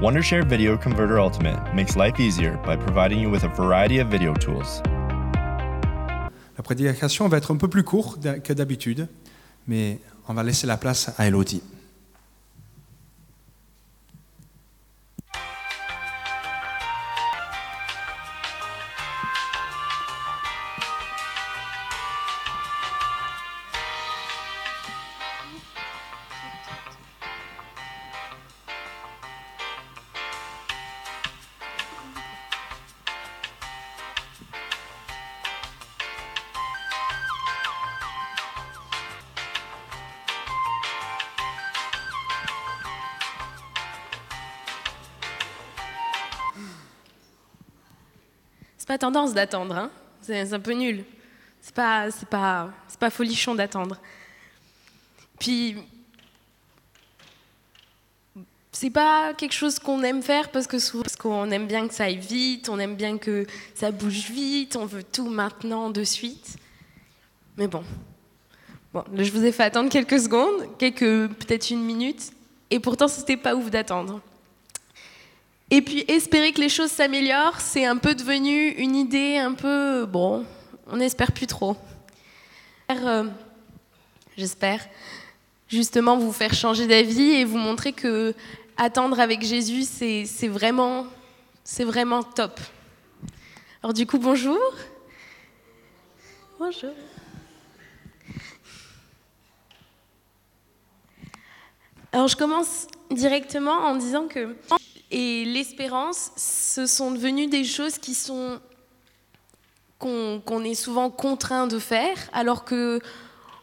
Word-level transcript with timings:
Wondershare 0.00 0.46
Video 0.48 0.78
Converter 0.78 1.18
Ultimate 1.18 1.74
makes 1.74 1.94
life 1.94 2.18
easier 2.18 2.58
by 2.64 2.74
providing 2.74 3.20
you 3.20 3.28
with 3.28 3.44
a 3.44 3.48
variety 3.48 3.98
of 4.00 4.08
video 4.08 4.32
tools. 4.32 4.82
La 6.56 6.62
prédication 6.62 7.28
va 7.28 7.36
être 7.36 7.50
un 7.50 7.58
peu 7.58 7.68
plus 7.68 7.82
courte 7.82 8.18
que 8.42 8.54
d'habitude, 8.54 9.08
mais 9.68 9.98
on 10.26 10.32
va 10.32 10.42
laisser 10.42 10.66
la 10.66 10.78
place 10.78 11.12
à 11.18 11.26
Elodie. 11.26 11.62
Tendance 49.00 49.34
d'attendre, 49.34 49.76
hein 49.76 49.90
c'est 50.22 50.52
un 50.52 50.60
peu 50.60 50.72
nul. 50.72 51.04
C'est 51.60 51.74
pas, 51.74 52.10
c'est 52.10 52.28
pas, 52.28 52.70
c'est 52.88 52.98
pas 52.98 53.10
folichon 53.10 53.54
d'attendre. 53.54 53.96
Puis, 55.38 55.76
c'est 58.72 58.90
pas 58.90 59.34
quelque 59.34 59.52
chose 59.52 59.78
qu'on 59.78 60.02
aime 60.02 60.22
faire 60.22 60.50
parce 60.50 60.66
que 60.66 60.78
souvent, 60.78 61.02
parce 61.02 61.16
qu'on 61.16 61.50
aime 61.50 61.66
bien 61.66 61.88
que 61.88 61.94
ça 61.94 62.04
aille 62.04 62.18
vite, 62.18 62.68
on 62.68 62.78
aime 62.78 62.94
bien 62.94 63.18
que 63.18 63.46
ça 63.74 63.90
bouge 63.90 64.30
vite, 64.30 64.76
on 64.76 64.86
veut 64.86 65.02
tout 65.02 65.28
maintenant, 65.28 65.90
de 65.90 66.04
suite. 66.04 66.56
Mais 67.56 67.66
bon, 67.66 67.84
bon, 68.94 69.04
je 69.14 69.30
vous 69.32 69.44
ai 69.44 69.52
fait 69.52 69.64
attendre 69.64 69.90
quelques 69.90 70.20
secondes, 70.20 70.78
quelques, 70.78 71.28
peut-être 71.28 71.70
une 71.70 71.84
minute, 71.84 72.32
et 72.70 72.78
pourtant, 72.80 73.08
c'était 73.08 73.36
pas 73.36 73.54
ouf 73.54 73.70
d'attendre. 73.70 74.20
Et 75.72 75.82
puis 75.82 76.04
espérer 76.08 76.52
que 76.52 76.60
les 76.60 76.68
choses 76.68 76.90
s'améliorent, 76.90 77.60
c'est 77.60 77.84
un 77.84 77.96
peu 77.96 78.16
devenu 78.16 78.70
une 78.70 78.96
idée 78.96 79.36
un 79.36 79.52
peu, 79.52 80.04
bon, 80.04 80.44
on 80.88 80.96
n'espère 80.96 81.30
plus 81.30 81.46
trop. 81.46 81.76
Euh, 82.90 83.24
j'espère 84.36 84.84
justement 85.68 86.16
vous 86.16 86.32
faire 86.32 86.52
changer 86.52 86.88
d'avis 86.88 87.30
et 87.34 87.44
vous 87.44 87.56
montrer 87.56 87.92
que 87.92 88.34
attendre 88.76 89.20
avec 89.20 89.42
Jésus, 89.42 89.84
c'est 89.84 90.48
vraiment, 90.48 91.06
vraiment 91.78 92.24
top. 92.24 92.58
Alors 93.80 93.94
du 93.94 94.06
coup, 94.06 94.18
bonjour. 94.18 94.58
Bonjour. 96.58 96.90
Alors 102.12 102.26
je 102.26 102.36
commence 102.36 102.88
directement 103.12 103.84
en 103.84 103.94
disant 103.94 104.26
que 104.26 104.56
et 105.10 105.44
l'espérance, 105.44 106.30
ce 106.36 106.86
sont 106.86 107.10
devenues 107.10 107.48
des 107.48 107.64
choses 107.64 107.98
qui 107.98 108.14
sont 108.14 108.60
qu'on 109.98 110.64
est 110.64 110.74
souvent 110.74 111.10
contraint 111.10 111.66
de 111.66 111.78
faire, 111.78 112.16
alors 112.32 112.64
que 112.64 113.00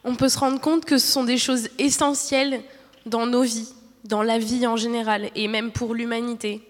on 0.03 0.15
peut 0.15 0.29
se 0.29 0.37
rendre 0.37 0.61
compte 0.61 0.85
que 0.85 0.99
ce 0.99 1.11
sont 1.11 1.23
des 1.23 1.39
choses 1.39 1.67
essentielles 1.79 2.61
dans 3.07 3.25
nos 3.25 3.41
vies, 3.41 3.73
dans 4.03 4.21
la 4.21 4.37
vie 4.37 4.67
en 4.67 4.77
général, 4.77 5.31
et 5.33 5.47
même 5.47 5.71
pour 5.71 5.95
l'humanité. 5.95 6.61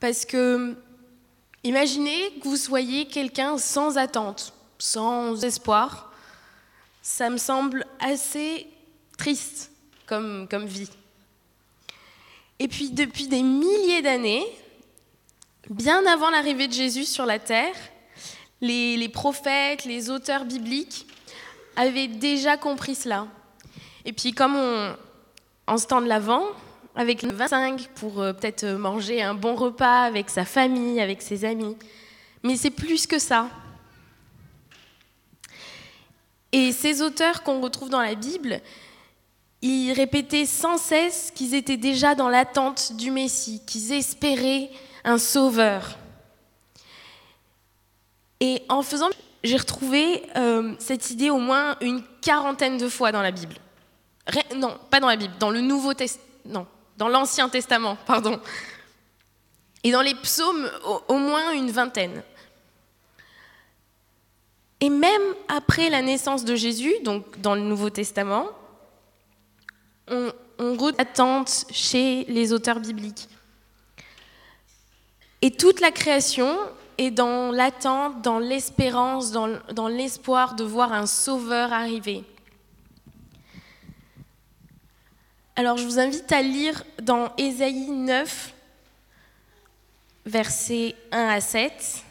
Parce 0.00 0.26
que 0.26 0.76
imaginez 1.62 2.38
que 2.40 2.48
vous 2.48 2.58
soyez 2.58 3.06
quelqu'un 3.06 3.56
sans 3.56 3.96
attente, 3.96 4.52
sans 4.78 5.42
espoir. 5.44 6.12
Ça 7.00 7.30
me 7.30 7.38
semble 7.38 7.86
assez 8.00 8.66
triste 9.16 9.70
comme, 10.06 10.46
comme 10.50 10.66
vie. 10.66 10.90
Et 12.64 12.68
puis 12.68 12.88
depuis 12.88 13.28
des 13.28 13.42
milliers 13.42 14.00
d'années, 14.00 14.42
bien 15.68 16.06
avant 16.06 16.30
l'arrivée 16.30 16.66
de 16.66 16.72
Jésus 16.72 17.04
sur 17.04 17.26
la 17.26 17.38
terre, 17.38 17.74
les, 18.62 19.06
prophètes, 19.10 19.84
les 19.84 20.08
auteurs 20.08 20.46
bibliques 20.46 21.06
avaient 21.76 22.08
déjà 22.08 22.56
compris 22.56 22.94
cela. 22.94 23.26
Et 24.06 24.14
puis 24.14 24.32
comme 24.32 24.56
on, 24.56 24.96
en 25.66 25.76
ce 25.76 25.86
temps 25.86 26.00
de 26.00 26.06
l'Avent, 26.06 26.46
avec 26.96 27.20
le 27.20 27.34
25 27.34 27.86
pour 27.96 28.22
euh, 28.22 28.32
peut-être 28.32 28.64
manger 28.64 29.22
un 29.22 29.34
bon 29.34 29.56
repas 29.56 30.00
avec 30.00 30.30
sa 30.30 30.46
famille, 30.46 31.02
avec 31.02 31.20
ses 31.20 31.44
amis. 31.44 31.76
Mais 32.42 32.56
c'est 32.56 32.70
plus 32.70 33.06
que 33.06 33.18
ça. 33.18 33.50
Et 36.50 36.72
ces 36.72 37.02
auteurs 37.02 37.42
qu'on 37.42 37.60
retrouve 37.60 37.90
dans 37.90 38.00
la 38.00 38.14
Bible, 38.14 38.62
ils 39.66 39.92
répétaient 39.92 40.44
sans 40.44 40.76
cesse 40.76 41.32
qu'ils 41.34 41.54
étaient 41.54 41.78
déjà 41.78 42.14
dans 42.14 42.28
l'attente 42.28 42.92
du 42.92 43.10
Messie, 43.10 43.62
qu'ils 43.66 43.92
espéraient 43.92 44.70
un 45.04 45.16
sauveur. 45.16 45.96
Et 48.40 48.62
en 48.68 48.82
faisant, 48.82 49.08
j'ai 49.42 49.56
retrouvé 49.56 50.22
euh, 50.36 50.74
cette 50.78 51.10
idée 51.10 51.30
au 51.30 51.38
moins 51.38 51.76
une 51.80 52.02
quarantaine 52.20 52.76
de 52.76 52.88
fois 52.90 53.10
dans 53.10 53.22
la 53.22 53.30
Bible. 53.30 53.54
non, 54.54 54.78
pas 54.90 55.00
dans 55.00 55.08
la 55.08 55.16
Bible, 55.16 55.34
dans 55.38 55.50
le 55.50 55.62
Nouveau 55.62 55.94
Testament, 55.94 56.24
non, 56.44 56.66
dans 56.98 57.08
l'Ancien 57.08 57.48
Testament, 57.48 57.96
pardon. 58.06 58.38
Et 59.82 59.92
dans 59.92 60.02
les 60.02 60.14
psaumes, 60.14 60.70
au 61.08 61.16
moins 61.16 61.52
une 61.52 61.70
vingtaine. 61.70 62.22
Et 64.80 64.90
même 64.90 65.22
après 65.48 65.88
la 65.88 66.02
naissance 66.02 66.44
de 66.44 66.54
Jésus, 66.54 66.92
donc 67.02 67.40
dans 67.40 67.54
le 67.54 67.62
Nouveau 67.62 67.88
Testament, 67.88 68.50
on, 70.08 70.32
on 70.58 70.88
attente 70.98 71.66
chez 71.70 72.24
les 72.24 72.52
auteurs 72.52 72.80
bibliques. 72.80 73.28
Et 75.42 75.50
toute 75.50 75.80
la 75.80 75.90
création 75.90 76.56
est 76.96 77.10
dans 77.10 77.50
l'attente, 77.50 78.22
dans 78.22 78.38
l'espérance, 78.38 79.32
dans, 79.32 79.58
dans 79.72 79.88
l'espoir 79.88 80.54
de 80.54 80.64
voir 80.64 80.92
un 80.92 81.06
sauveur 81.06 81.72
arriver. 81.72 82.24
Alors 85.56 85.76
je 85.76 85.84
vous 85.84 85.98
invite 85.98 86.30
à 86.32 86.42
lire 86.42 86.82
dans 87.02 87.32
Ésaïe 87.36 87.90
9, 87.90 88.54
versets 90.26 90.96
1 91.12 91.28
à 91.28 91.40
7. 91.40 92.03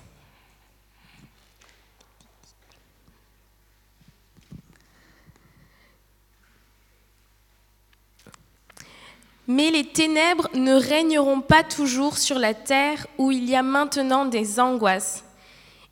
Mais 9.48 9.72
les 9.72 9.86
ténèbres 9.86 10.50
ne 10.54 10.74
régneront 10.74 11.42
pas 11.42 11.64
toujours 11.64 12.18
sur 12.18 12.40
la 12.40 12.54
terre 12.54 13.08
où 13.18 13.31
il 13.31 13.50
y 13.50 13.56
a 13.56 13.64
maintenant 13.64 14.26
des 14.26 14.59
angoisses. 14.59 15.24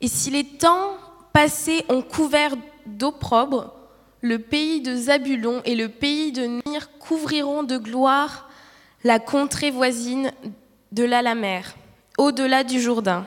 Et 0.00 0.08
si 0.08 0.30
les 0.30 0.44
temps 0.44 0.96
passés 1.32 1.84
ont 1.88 2.02
couvert 2.02 2.54
d'opprobre, 2.86 3.74
le 4.20 4.38
pays 4.38 4.80
de 4.80 4.96
Zabulon 4.96 5.60
et 5.64 5.74
le 5.74 5.88
pays 5.88 6.32
de 6.32 6.44
Nir 6.66 6.90
couvriront 6.98 7.62
de 7.62 7.76
gloire 7.76 8.48
la 9.04 9.18
contrée 9.18 9.70
voisine 9.70 10.32
de 10.92 11.04
la 11.04 11.22
au-delà 12.18 12.62
du 12.64 12.80
Jourdain, 12.80 13.26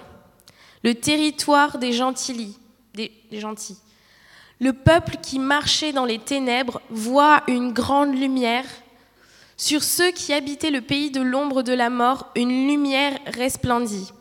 le 0.83 0.95
territoire 0.95 1.77
des 1.77 1.91
des 2.93 3.11
gentils. 3.39 3.77
Le 4.59 4.71
peuple 4.71 5.17
qui 5.21 5.37
marchait 5.37 5.91
dans 5.91 6.05
les 6.05 6.19
ténèbres 6.19 6.81
voit 6.89 7.43
une 7.47 7.73
grande 7.73 8.15
lumière 8.17 8.65
sur 9.57 9.83
ceux 9.83 10.11
qui 10.11 10.33
habitaient 10.33 10.71
le 10.71 10.81
pays 10.81 11.11
de 11.11 11.21
l'ombre 11.21 11.61
de 11.61 11.73
la 11.73 11.89
mort, 11.89 12.31
une 12.35 12.67
lumière 12.67 13.17
resplendit. 13.27 14.11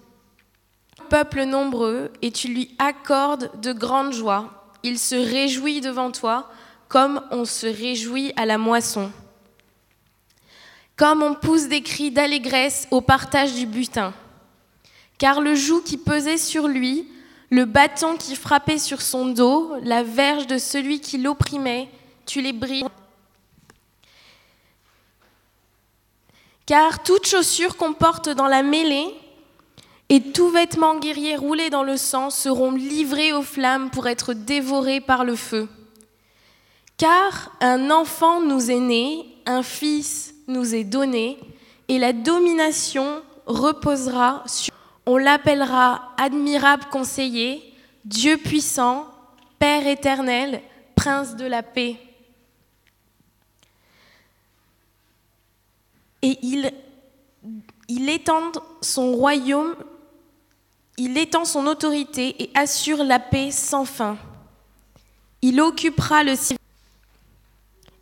Peuple 1.11 1.45
nombreux, 1.45 2.13
et 2.23 2.31
tu 2.31 2.49
lui 2.49 2.75
accordes 2.79 3.51
de 3.61 3.73
grandes 3.73 4.13
joies. 4.13 4.51
Il 4.83 4.99
se 4.99 5.17
réjouit 5.17 5.81
devant 5.81 6.11
toi, 6.11 6.51
comme 6.89 7.21
on 7.31 7.45
se 7.45 7.67
réjouit 7.67 8.33
à 8.37 8.47
la 8.47 8.59
moisson. 8.59 9.11
Comme 10.97 11.23
on 11.23 11.35
pousse 11.35 11.67
des 11.67 11.83
cris 11.83 12.13
d'allégresse 12.13 12.87
au 12.93 13.01
partage 13.01 13.55
du 13.55 13.67
butin. 13.67 14.15
Car 15.19 15.41
le 15.41 15.55
joug 15.57 15.83
qui 15.83 15.97
pesait 15.97 16.39
sur 16.39 16.69
lui, 16.69 17.09
le 17.51 17.65
bâton 17.65 18.17
qui 18.17 18.37
frappait 18.37 18.79
sur 18.79 19.03
son 19.03 19.27
dos, 19.27 19.75
la 19.83 20.03
verge 20.03 20.47
de 20.47 20.59
celui 20.59 21.01
qui 21.01 21.19
l'opprimait, 21.19 21.89
tu 22.27 22.41
les 22.41 22.53
brises 22.53 22.85
Car 26.67 27.03
toute 27.03 27.27
chaussure 27.27 27.77
qu'on 27.77 27.93
porte 27.93 28.31
dans 28.31 28.47
la 28.47 28.63
mêlée 28.63 29.07
et 30.09 30.21
tout 30.33 30.49
vêtement 30.49 30.99
guerrier 30.99 31.37
roulé 31.37 31.71
dans 31.71 31.83
le 31.83 31.97
sang 31.97 32.31
seront 32.31 32.73
livrés 32.73 33.33
aux 33.33 33.43
flammes 33.43 33.91
pour 33.91 34.07
être 34.07 34.33
dévorés 34.33 35.01
par 35.01 35.25
le 35.25 35.37
feu. 35.37 35.69
Car 36.97 37.53
un 37.61 37.91
enfant 37.91 38.41
nous 38.41 38.71
est 38.71 38.81
né, 38.81 39.27
un 39.47 39.63
fils 39.63 40.35
nous 40.47 40.75
est 40.75 40.85
donné, 40.85 41.39
et 41.89 41.99
la 41.99 42.13
domination 42.13 43.23
reposera 43.47 44.43
sur... 44.47 44.73
On 45.07 45.19
l'appellera 45.19 46.13
admirable 46.17 46.85
conseiller, 46.91 47.63
Dieu 48.05 48.39
puissant, 48.39 49.07
Père 49.59 49.87
éternel, 49.87 50.63
Prince 50.97 51.37
de 51.37 51.45
la 51.45 51.63
paix. 51.63 51.97
Et 56.25 56.39
il, 56.41 58.09
étend 58.09 58.51
son 58.81 59.13
royaume, 59.13 59.77
il 60.97 61.19
étend 61.19 61.45
son 61.45 61.67
autorité 61.67 62.43
et 62.43 62.51
assure 62.55 63.05
la 63.05 63.19
paix 63.19 63.51
sans 63.51 63.85
fin. 63.85 64.17
Il 65.43 65.61
occupera 65.61 66.25
le 66.25 66.35
ciel 66.35 66.59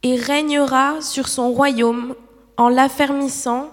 et 0.05 0.15
régnera 0.15 1.01
sur 1.01 1.27
son 1.27 1.51
royaume 1.51 2.15
en 2.57 2.69
l'affermissant 2.69 3.73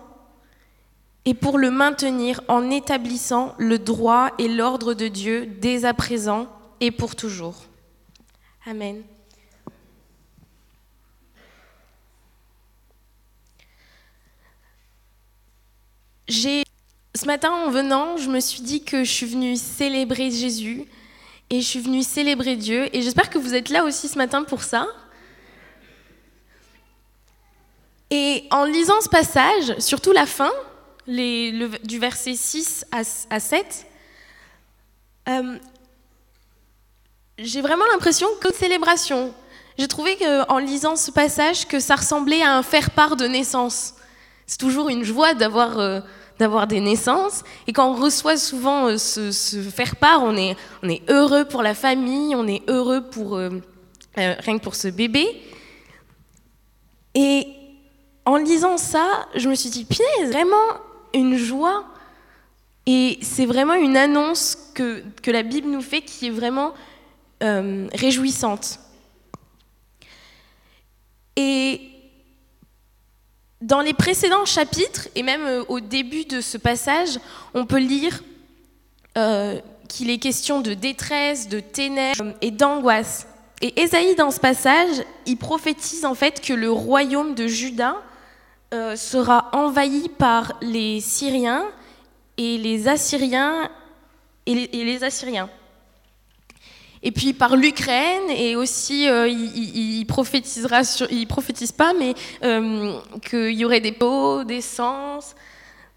et 1.25 1.35
pour 1.35 1.59
le 1.59 1.69
maintenir 1.69 2.41
en 2.47 2.71
établissant 2.71 3.53
le 3.59 3.77
droit 3.77 4.31
et 4.39 4.47
l'ordre 4.47 4.95
de 4.95 5.07
Dieu 5.07 5.45
dès 5.45 5.85
à 5.85 5.93
présent 5.93 6.47
et 6.79 6.89
pour 6.89 7.15
toujours. 7.15 7.65
Amen. 8.65 9.03
J'ai 16.29 16.63
ce 17.15 17.25
matin 17.25 17.49
en 17.49 17.71
venant, 17.71 18.17
je 18.17 18.29
me 18.29 18.39
suis 18.39 18.61
dit 18.61 18.83
que 18.83 19.03
je 19.03 19.11
suis 19.11 19.25
venue 19.25 19.55
célébrer 19.55 20.29
Jésus 20.29 20.85
et 21.49 21.59
je 21.59 21.65
suis 21.65 21.79
venue 21.79 22.03
célébrer 22.03 22.55
Dieu 22.55 22.87
et 22.95 23.01
j'espère 23.01 23.31
que 23.31 23.39
vous 23.39 23.55
êtes 23.55 23.69
là 23.69 23.83
aussi 23.83 24.07
ce 24.07 24.15
matin 24.15 24.43
pour 24.43 24.61
ça. 24.61 24.85
Et 28.11 28.43
en 28.51 28.63
lisant 28.63 29.01
ce 29.01 29.09
passage, 29.09 29.75
surtout 29.79 30.11
la 30.11 30.27
fin, 30.27 30.51
du 31.07 31.97
verset 31.99 32.35
6 32.35 32.85
à, 32.91 33.01
à 33.31 33.39
7, 33.39 33.87
euh, 35.29 35.57
j'ai 37.39 37.61
vraiment 37.61 37.85
l'impression 37.91 38.27
que 38.39 38.53
célébration. 38.53 39.33
J'ai 39.79 39.87
trouvé 39.87 40.15
en 40.47 40.59
lisant 40.59 40.95
ce 40.95 41.09
passage 41.09 41.67
que 41.67 41.79
ça 41.79 41.95
ressemblait 41.95 42.43
à 42.43 42.55
un 42.55 42.61
faire-part 42.61 43.15
de 43.15 43.25
naissance. 43.25 43.95
C'est 44.49 44.57
toujours 44.57 44.89
une 44.89 45.03
joie 45.03 45.35
d'avoir 45.35 45.77
euh, 45.77 46.01
d'avoir 46.39 46.65
des 46.65 46.79
naissances. 46.79 47.43
Et 47.67 47.73
quand 47.73 47.91
on 47.91 47.95
reçoit 47.95 48.37
souvent 48.37 48.87
euh, 48.87 48.97
ce, 48.97 49.31
ce 49.31 49.61
faire-part, 49.61 50.23
on 50.23 50.35
est, 50.35 50.55
on 50.81 50.89
est 50.89 51.01
heureux 51.09 51.45
pour 51.45 51.61
la 51.61 51.75
famille, 51.75 52.35
on 52.35 52.47
est 52.47 52.63
heureux 52.69 53.01
pour, 53.01 53.35
euh, 53.35 53.49
euh, 54.17 54.35
rien 54.39 54.57
que 54.57 54.63
pour 54.63 54.75
ce 54.75 54.87
bébé. 54.87 55.27
Et 57.13 57.47
en 58.25 58.37
lisant 58.37 58.77
ça, 58.77 59.27
je 59.35 59.49
me 59.49 59.55
suis 59.55 59.69
dit, 59.69 59.85
punaise, 59.85 60.31
vraiment 60.31 60.55
une 61.13 61.35
joie. 61.37 61.85
Et 62.85 63.19
c'est 63.21 63.45
vraiment 63.45 63.75
une 63.75 63.97
annonce 63.97 64.57
que, 64.73 65.03
que 65.21 65.31
la 65.31 65.43
Bible 65.43 65.67
nous 65.67 65.81
fait 65.81 66.01
qui 66.01 66.27
est 66.27 66.31
vraiment 66.31 66.73
euh, 67.43 67.87
réjouissante. 67.93 68.79
Et 71.35 71.88
dans 73.61 73.81
les 73.81 73.93
précédents 73.93 74.45
chapitres, 74.45 75.09
et 75.15 75.23
même 75.23 75.45
euh, 75.45 75.63
au 75.67 75.79
début 75.79 76.25
de 76.25 76.41
ce 76.41 76.57
passage, 76.57 77.19
on 77.53 77.65
peut 77.65 77.79
lire 77.79 78.23
euh, 79.17 79.59
qu'il 79.87 80.09
est 80.09 80.17
question 80.17 80.61
de 80.61 80.73
détresse, 80.73 81.49
de 81.49 81.59
ténèbres 81.59 82.33
et 82.41 82.51
d'angoisse. 82.51 83.27
Et 83.61 83.81
Ésaïe, 83.81 84.15
dans 84.15 84.31
ce 84.31 84.39
passage, 84.39 85.03
il 85.25 85.37
prophétise 85.37 86.05
en 86.05 86.15
fait 86.15 86.39
que 86.39 86.53
le 86.53 86.71
royaume 86.71 87.35
de 87.35 87.47
Juda 87.47 87.97
euh, 88.73 88.95
sera 88.95 89.49
envahi 89.51 90.07
par 90.07 90.53
les 90.61 91.01
Syriens 91.01 91.65
et 92.37 92.57
les 92.57 92.87
Assyriens 92.87 93.69
et 94.45 94.55
les, 94.55 94.69
et 94.71 94.85
les 94.85 95.03
Assyriens. 95.03 95.49
Et 97.01 97.11
puis 97.11 97.33
par 97.33 97.55
l'Ukraine, 97.55 98.29
et 98.29 98.55
aussi 98.55 99.07
euh, 99.07 99.27
il, 99.27 99.99
il, 99.99 100.05
prophétisera 100.05 100.81
il 101.09 101.27
prophétise 101.27 101.71
pas, 101.71 101.93
mais 101.93 102.13
euh, 102.43 102.99
qu'il 103.29 103.53
y 103.53 103.63
aurait 103.63 103.79
des 103.79 103.93
pots, 103.93 104.43
des, 104.43 104.61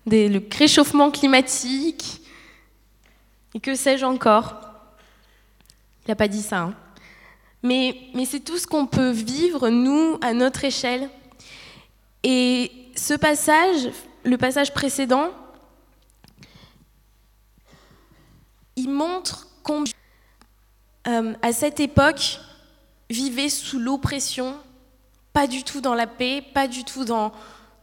le 0.06 0.40
réchauffement 0.56 1.10
climatique, 1.10 2.22
et 3.54 3.60
que 3.60 3.74
sais-je 3.74 4.04
encore. 4.04 4.54
Il 6.06 6.10
n'a 6.10 6.16
pas 6.16 6.28
dit 6.28 6.42
ça. 6.42 6.58
Hein. 6.58 6.74
Mais, 7.62 7.96
mais 8.14 8.24
c'est 8.24 8.40
tout 8.40 8.58
ce 8.58 8.66
qu'on 8.66 8.86
peut 8.86 9.10
vivre, 9.10 9.68
nous, 9.68 10.18
à 10.20 10.32
notre 10.32 10.64
échelle. 10.64 11.08
Et 12.24 12.70
ce 12.96 13.14
passage, 13.14 13.90
le 14.24 14.36
passage 14.36 14.72
précédent, 14.72 15.30
il 18.76 18.88
montre 18.88 19.48
combien 19.62 19.92
euh, 21.08 21.34
à 21.42 21.52
cette 21.52 21.80
époque, 21.80 22.38
vivaient 23.10 23.48
sous 23.48 23.78
l'oppression, 23.78 24.56
pas 25.32 25.46
du 25.46 25.64
tout 25.64 25.80
dans 25.80 25.94
la 25.94 26.06
paix, 26.06 26.42
pas 26.54 26.68
du 26.68 26.84
tout 26.84 27.04
dans, 27.04 27.32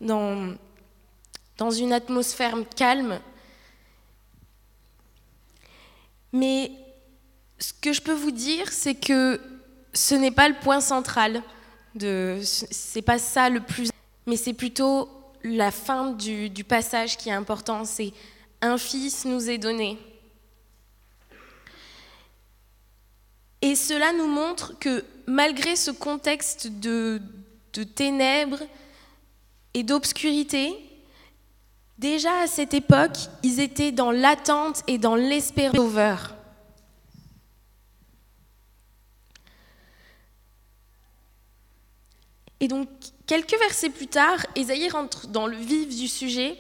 dans, 0.01 0.56
dans 1.57 1.71
une 1.71 1.94
atmosphère 1.94 2.56
calme. 2.75 3.19
Mais 6.31 6.71
ce 7.60 7.74
que 7.74 7.94
je 7.94 8.01
peux 8.01 8.13
vous 8.13 8.31
dire, 8.31 8.71
c'est 8.71 8.95
que 8.95 9.42
ce 9.94 10.15
n'est 10.15 10.31
pas 10.31 10.48
le 10.48 10.56
point 10.56 10.81
central. 10.81 11.44
De, 11.95 12.39
c'est 12.44 13.01
pas 13.01 13.18
ça 13.18 13.50
le 13.50 13.62
plus, 13.62 13.89
mais 14.27 14.38
c'est 14.38 14.54
plutôt 14.54 15.10
la 15.44 15.72
fin 15.72 16.12
du, 16.12 16.50
du 16.50 16.63
passage 16.63 17.18
qui 17.18 17.30
est 17.30 17.33
important. 17.33 17.83
C'est 17.83 18.13
un 18.62 18.77
fils 18.77 19.25
nous 19.25 19.50
est 19.50 19.57
donné. 19.57 19.98
Et 23.62 23.76
cela 23.76 24.14
nous 24.14 24.28
montre 24.28 24.78
que 24.80 25.04
malgré 25.28 25.76
ce 25.76 25.92
contexte 25.92 26.68
de, 26.68 27.22
ténèbres 27.96 28.62
et 29.74 29.84
d'obscurité, 29.84 30.74
déjà 31.98 32.40
à 32.40 32.48
cette 32.48 32.74
époque, 32.74 33.18
ils 33.44 33.60
étaient 33.60 33.92
dans 33.92 34.12
l'attente 34.12 34.82
et 34.88 34.98
dans 34.98 35.16
l'espérance 35.16 35.76
sauveur. 35.76 36.36
Et 42.62 42.68
donc, 42.68 42.90
quelques 43.26 43.58
versets 43.58 43.90
plus 43.90 44.08
tard, 44.08 44.46
Ésaïe 44.56 44.90
rentre 44.90 45.28
dans 45.28 45.48
le 45.48 45.56
vif 45.56 45.96
du 45.96 46.10
sujet, 46.10 46.58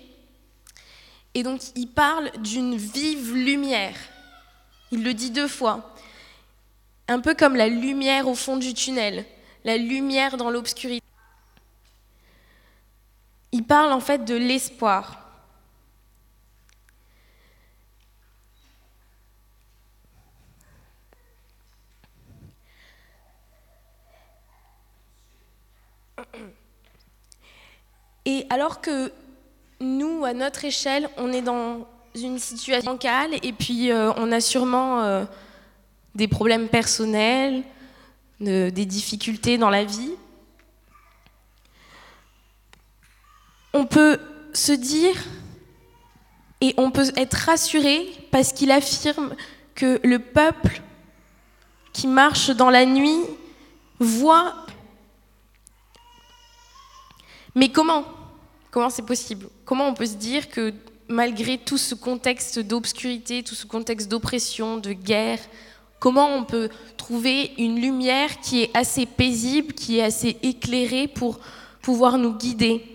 et 1.33 1.43
donc 1.43 1.61
il 1.75 1.87
parle 1.87 2.31
d'une 2.41 2.75
vive 2.75 3.33
lumière. 3.33 3.97
Il 4.91 5.03
le 5.03 5.13
dit 5.13 5.31
deux 5.31 5.47
fois 5.47 5.93
un 7.09 7.19
peu 7.19 7.33
comme 7.33 7.55
la 7.55 7.67
lumière 7.67 8.27
au 8.27 8.35
fond 8.35 8.55
du 8.55 8.73
tunnel, 8.73 9.25
la 9.65 9.77
lumière 9.77 10.37
dans 10.37 10.51
l'obscurité. 10.51 11.05
Il 13.51 13.63
parle 13.63 13.91
en 13.91 13.99
fait 13.99 14.25
de 14.25 14.35
l'espoir. 14.35 15.15
Et 28.25 28.45
alors 28.51 28.81
que 28.81 29.11
nous, 29.81 30.23
à 30.25 30.33
notre 30.33 30.63
échelle, 30.63 31.09
on 31.17 31.33
est 31.33 31.41
dans 31.41 31.87
une 32.13 32.37
situation 32.37 32.91
bancale 32.91 33.31
et 33.41 33.53
puis 33.53 33.91
euh, 33.91 34.11
on 34.17 34.31
a 34.31 34.41
sûrement 34.41 35.01
euh, 35.01 35.25
des 36.15 36.27
problèmes 36.27 36.67
personnels, 36.67 37.63
de, 38.39 38.69
des 38.69 38.85
difficultés 38.85 39.57
dans 39.57 39.69
la 39.69 39.83
vie, 39.83 40.11
on 43.73 43.85
peut 43.85 44.19
se 44.53 44.71
dire 44.71 45.15
et 46.61 46.73
on 46.77 46.91
peut 46.91 47.11
être 47.15 47.33
rassuré 47.33 48.07
parce 48.31 48.51
qu'il 48.51 48.71
affirme 48.71 49.35
que 49.75 49.99
le 50.03 50.19
peuple 50.19 50.81
qui 51.93 52.07
marche 52.07 52.49
dans 52.49 52.69
la 52.69 52.85
nuit 52.85 53.21
voit. 53.99 54.65
Mais 57.55 57.69
comment? 57.69 58.05
Comment 58.71 58.89
c'est 58.89 59.05
possible? 59.05 59.47
Comment 59.65 59.87
on 59.87 59.93
peut 59.93 60.05
se 60.05 60.15
dire 60.15 60.49
que 60.49 60.73
malgré 61.07 61.57
tout 61.57 61.77
ce 61.77 61.95
contexte 61.95 62.59
d'obscurité, 62.59 63.43
tout 63.43 63.55
ce 63.55 63.65
contexte 63.65 64.09
d'oppression, 64.09 64.77
de 64.77 64.93
guerre, 64.93 65.39
Comment 65.99 66.35
on 66.35 66.45
peut 66.45 66.69
trouver 66.97 67.51
une 67.57 67.81
lumière 67.81 68.39
qui 68.39 68.63
est 68.63 68.77
assez 68.77 69.05
paisible, 69.05 69.73
qui 69.73 69.99
est 69.99 70.03
assez 70.03 70.37
éclairée 70.43 71.07
pour 71.07 71.39
pouvoir 71.81 72.17
nous 72.17 72.33
guider? 72.33 72.85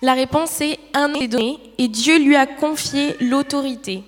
La 0.00 0.14
réponse 0.14 0.60
est 0.60 0.78
un 0.92 1.14
est 1.14 1.28
donné 1.28 1.58
et 1.78 1.88
Dieu 1.88 2.18
lui 2.18 2.36
a 2.36 2.46
confié 2.46 3.16
l'autorité. 3.20 4.04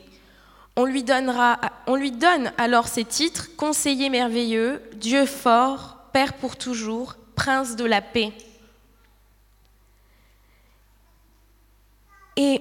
On 0.76 0.84
lui, 0.84 1.02
donne 1.02 2.52
alors 2.58 2.86
ces 2.86 3.04
titres 3.04 3.48
conseiller 3.56 4.10
merveilleux, 4.10 4.82
Dieu 4.94 5.24
fort, 5.24 5.96
Père 6.12 6.34
pour 6.34 6.56
toujours, 6.56 7.16
Prince 7.34 7.76
de 7.76 7.84
la 7.86 8.02
paix. 8.02 8.32
Et 12.36 12.60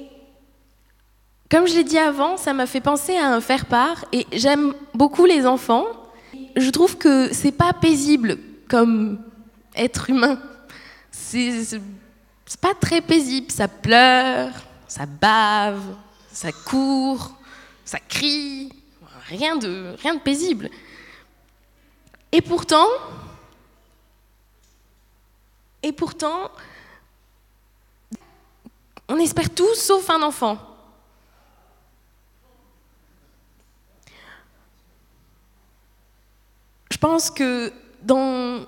comme 1.56 1.68
je 1.70 1.76
l'ai 1.76 1.86
dit 1.86 1.98
avant, 1.98 2.36
ça 2.36 2.52
m'a 2.52 2.66
fait 2.66 2.82
penser 2.82 3.16
à 3.16 3.34
un 3.34 3.40
faire-part. 3.40 4.04
Et 4.12 4.28
j'aime 4.34 4.74
beaucoup 4.94 5.24
les 5.24 5.46
enfants. 5.46 5.86
Je 6.58 6.70
trouve 6.70 6.98
que 6.98 7.34
c'est 7.34 7.54
pas 7.54 7.72
paisible 7.72 8.38
comme 8.68 9.24
être 9.74 10.10
humain. 10.10 10.38
C'est 11.12 11.80
pas 12.60 12.74
très 12.74 13.00
paisible. 13.00 13.50
Ça 13.52 13.70
pleure, 13.70 14.52
ça 14.86 15.06
bave, 15.06 15.82
ça 16.30 16.52
court, 16.52 17.32
ça 17.86 18.00
crie. 18.00 18.70
Rien 19.30 19.56
de, 19.56 19.96
rien 20.02 20.16
de 20.16 20.20
paisible. 20.20 20.70
Et 22.34 22.42
pourtant, 22.42 22.90
et 25.82 25.94
pourtant, 25.94 26.52
on 29.08 29.16
espère 29.20 29.50
tout 29.52 29.74
sauf 29.74 30.10
un 30.10 30.22
enfant. 30.22 30.75
Je 36.96 36.98
pense 36.98 37.30
que 37.30 37.74
dans, 38.04 38.66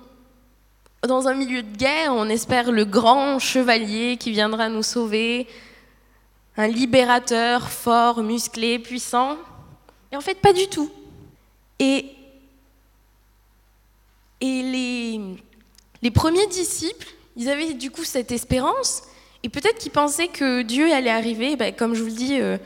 dans 1.00 1.28
un 1.28 1.34
milieu 1.34 1.62
de 1.62 1.76
guerre, 1.78 2.12
on 2.12 2.28
espère 2.28 2.70
le 2.70 2.84
grand 2.84 3.38
chevalier 3.38 4.18
qui 4.18 4.32
viendra 4.32 4.68
nous 4.68 4.82
sauver, 4.82 5.48
un 6.58 6.66
libérateur 6.66 7.70
fort, 7.70 8.22
musclé, 8.22 8.78
puissant. 8.80 9.38
Et 10.12 10.16
en 10.16 10.20
fait, 10.20 10.34
pas 10.34 10.52
du 10.52 10.66
tout. 10.66 10.90
Et, 11.78 12.04
et 14.42 14.62
les, 14.62 15.20
les 16.02 16.10
premiers 16.10 16.48
disciples, 16.48 17.08
ils 17.34 17.48
avaient 17.48 17.72
du 17.72 17.90
coup 17.90 18.04
cette 18.04 18.30
espérance, 18.30 19.04
et 19.42 19.48
peut-être 19.48 19.78
qu'ils 19.78 19.90
pensaient 19.90 20.28
que 20.28 20.60
Dieu 20.60 20.92
allait 20.92 21.08
arriver, 21.08 21.56
ben, 21.56 21.74
comme 21.74 21.94
je 21.94 22.02
vous 22.02 22.10
le 22.10 22.14
dis, 22.14 22.38
euh, 22.42 22.58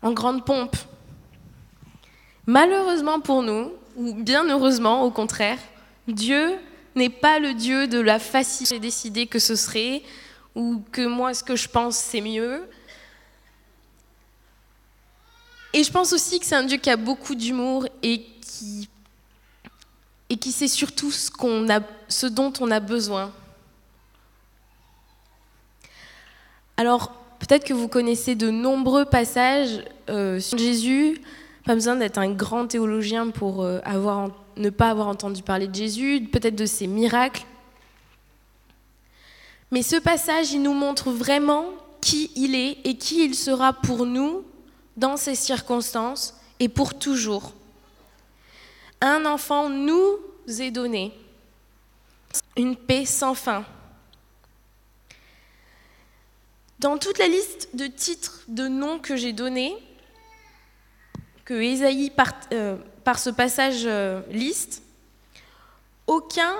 en 0.00 0.12
grande 0.12 0.46
pompe. 0.46 0.76
Malheureusement 2.46 3.20
pour 3.20 3.42
nous, 3.42 3.72
ou 3.96 4.14
bien 4.14 4.48
heureusement 4.48 5.02
au 5.02 5.10
contraire, 5.10 5.58
Dieu 6.06 6.54
n'est 6.94 7.10
pas 7.10 7.38
le 7.38 7.54
Dieu 7.54 7.88
de 7.88 7.98
la 7.98 8.18
facilité 8.18 8.74
J'ai 8.76 8.80
décidé 8.80 9.26
que 9.26 9.38
ce 9.38 9.56
serait, 9.56 10.02
ou 10.54 10.82
que 10.92 11.06
moi 11.06 11.34
ce 11.34 11.42
que 11.42 11.56
je 11.56 11.68
pense 11.68 11.96
c'est 11.96 12.20
mieux. 12.20 12.62
Et 15.72 15.82
je 15.84 15.90
pense 15.90 16.12
aussi 16.12 16.38
que 16.40 16.46
c'est 16.46 16.54
un 16.54 16.62
Dieu 16.62 16.78
qui 16.78 16.88
a 16.88 16.96
beaucoup 16.96 17.34
d'humour 17.34 17.86
et 18.02 18.24
qui, 18.40 18.88
sait 20.52 20.68
surtout 20.68 21.10
ce 21.10 22.26
dont 22.26 22.52
on 22.60 22.70
a 22.70 22.80
besoin. 22.80 23.32
Alors, 26.78 27.12
peut-être 27.40 27.64
que 27.64 27.74
vous 27.74 27.88
connaissez 27.88 28.34
de 28.34 28.50
nombreux 28.50 29.04
passages 29.04 29.82
euh, 30.08 30.40
sur 30.40 30.56
Jésus. 30.56 31.20
Pas 31.66 31.74
besoin 31.74 31.96
d'être 31.96 32.18
un 32.18 32.30
grand 32.30 32.68
théologien 32.68 33.30
pour 33.30 33.64
euh, 33.64 33.80
ne 34.56 34.70
pas 34.70 34.88
avoir 34.88 35.08
entendu 35.08 35.42
parler 35.42 35.66
de 35.66 35.74
Jésus, 35.74 36.28
peut-être 36.32 36.54
de 36.54 36.64
ses 36.64 36.86
miracles. 36.86 37.44
Mais 39.72 39.82
ce 39.82 39.96
passage, 39.96 40.52
il 40.52 40.62
nous 40.62 40.74
montre 40.74 41.10
vraiment 41.10 41.66
qui 42.00 42.30
il 42.36 42.54
est 42.54 42.78
et 42.84 42.96
qui 42.96 43.24
il 43.24 43.34
sera 43.34 43.72
pour 43.72 44.06
nous 44.06 44.44
dans 44.96 45.16
ces 45.16 45.34
circonstances 45.34 46.34
et 46.60 46.68
pour 46.68 46.96
toujours. 46.96 47.52
Un 49.00 49.26
enfant 49.26 49.68
nous 49.68 50.18
est 50.46 50.70
donné, 50.70 51.12
une 52.56 52.76
paix 52.76 53.04
sans 53.04 53.34
fin. 53.34 53.64
Dans 56.78 56.96
toute 56.96 57.18
la 57.18 57.26
liste 57.26 57.70
de 57.74 57.88
titres, 57.88 58.44
de 58.46 58.68
noms 58.68 59.00
que 59.00 59.16
j'ai 59.16 59.32
donnés, 59.32 59.74
que 61.46 61.54
Ésaïe, 61.54 62.10
par, 62.10 62.32
euh, 62.52 62.76
par 63.04 63.18
ce 63.18 63.30
passage, 63.30 63.84
euh, 63.86 64.20
liste, 64.30 64.82
aucun 66.06 66.54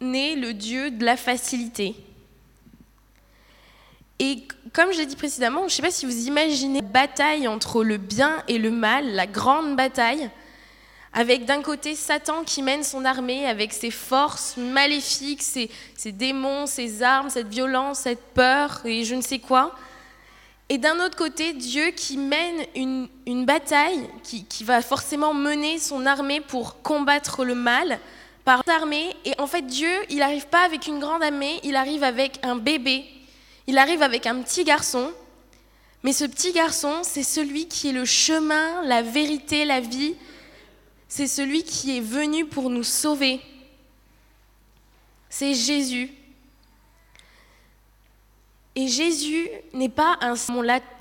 n'est 0.00 0.36
le 0.36 0.54
Dieu 0.54 0.92
de 0.92 1.04
la 1.04 1.16
facilité. 1.16 1.96
Et 4.20 4.46
comme 4.72 4.92
j'ai 4.92 5.06
dit 5.06 5.16
précédemment, 5.16 5.60
je 5.60 5.64
ne 5.64 5.70
sais 5.70 5.82
pas 5.82 5.90
si 5.90 6.06
vous 6.06 6.26
imaginez 6.26 6.80
la 6.80 6.86
bataille 6.86 7.48
entre 7.48 7.82
le 7.82 7.96
bien 7.96 8.42
et 8.46 8.58
le 8.58 8.70
mal, 8.70 9.12
la 9.12 9.26
grande 9.26 9.74
bataille, 9.74 10.30
avec 11.12 11.46
d'un 11.46 11.62
côté 11.62 11.94
Satan 11.94 12.44
qui 12.44 12.62
mène 12.62 12.82
son 12.82 13.04
armée 13.04 13.46
avec 13.46 13.72
ses 13.72 13.90
forces 13.90 14.56
maléfiques, 14.56 15.42
ses, 15.42 15.70
démons, 16.12 16.66
ses 16.66 17.02
armes, 17.02 17.30
cette 17.30 17.48
violence, 17.48 18.00
cette 18.00 18.32
peur 18.34 18.82
et 18.84 19.04
je 19.04 19.14
ne 19.14 19.22
sais 19.22 19.38
quoi. 19.38 19.74
Et 20.74 20.78
d'un 20.78 20.98
autre 20.98 21.16
côté, 21.16 21.52
Dieu 21.52 21.92
qui 21.92 22.18
mène 22.18 22.66
une, 22.74 23.08
une 23.26 23.46
bataille, 23.46 24.10
qui, 24.24 24.44
qui, 24.44 24.64
va 24.64 24.82
forcément 24.82 25.32
mener 25.32 25.78
son 25.78 26.04
armée 26.04 26.40
pour 26.40 26.82
combattre 26.82 27.44
le 27.44 27.54
mal 27.54 28.00
par 28.44 28.60
armée. 28.68 29.14
Et 29.24 29.34
en 29.38 29.46
fait, 29.46 29.62
Dieu, 29.62 29.88
il 30.10 30.18
n'arrive 30.18 30.48
pas 30.48 30.64
avec 30.64 30.88
une 30.88 30.98
grande 30.98 31.22
armée, 31.22 31.60
il 31.62 31.76
arrive 31.76 32.02
avec 32.02 32.40
un 32.42 32.56
bébé 32.56 33.04
il 33.66 33.78
arrive 33.78 34.02
avec 34.02 34.26
un 34.26 34.42
petit 34.42 34.64
garçon, 34.64 35.10
mais 36.02 36.12
ce 36.12 36.24
petit 36.24 36.52
garçon, 36.52 37.00
c'est 37.02 37.22
celui 37.22 37.66
qui 37.66 37.88
est 37.88 37.92
le 37.92 38.04
chemin, 38.04 38.82
la 38.82 39.00
vérité, 39.00 39.64
la 39.64 39.80
vie. 39.80 40.14
C'est 41.08 41.26
celui 41.26 41.62
qui 41.62 41.96
est 41.96 42.02
venu 42.02 42.44
pour 42.44 42.68
nous 42.68 42.82
sauver. 42.82 43.40
C'est 45.30 45.54
Jésus. 45.54 46.10
Et 48.76 48.88
Jésus 48.88 49.48
n'est 49.72 49.88
pas 49.88 50.16
un 50.20 50.34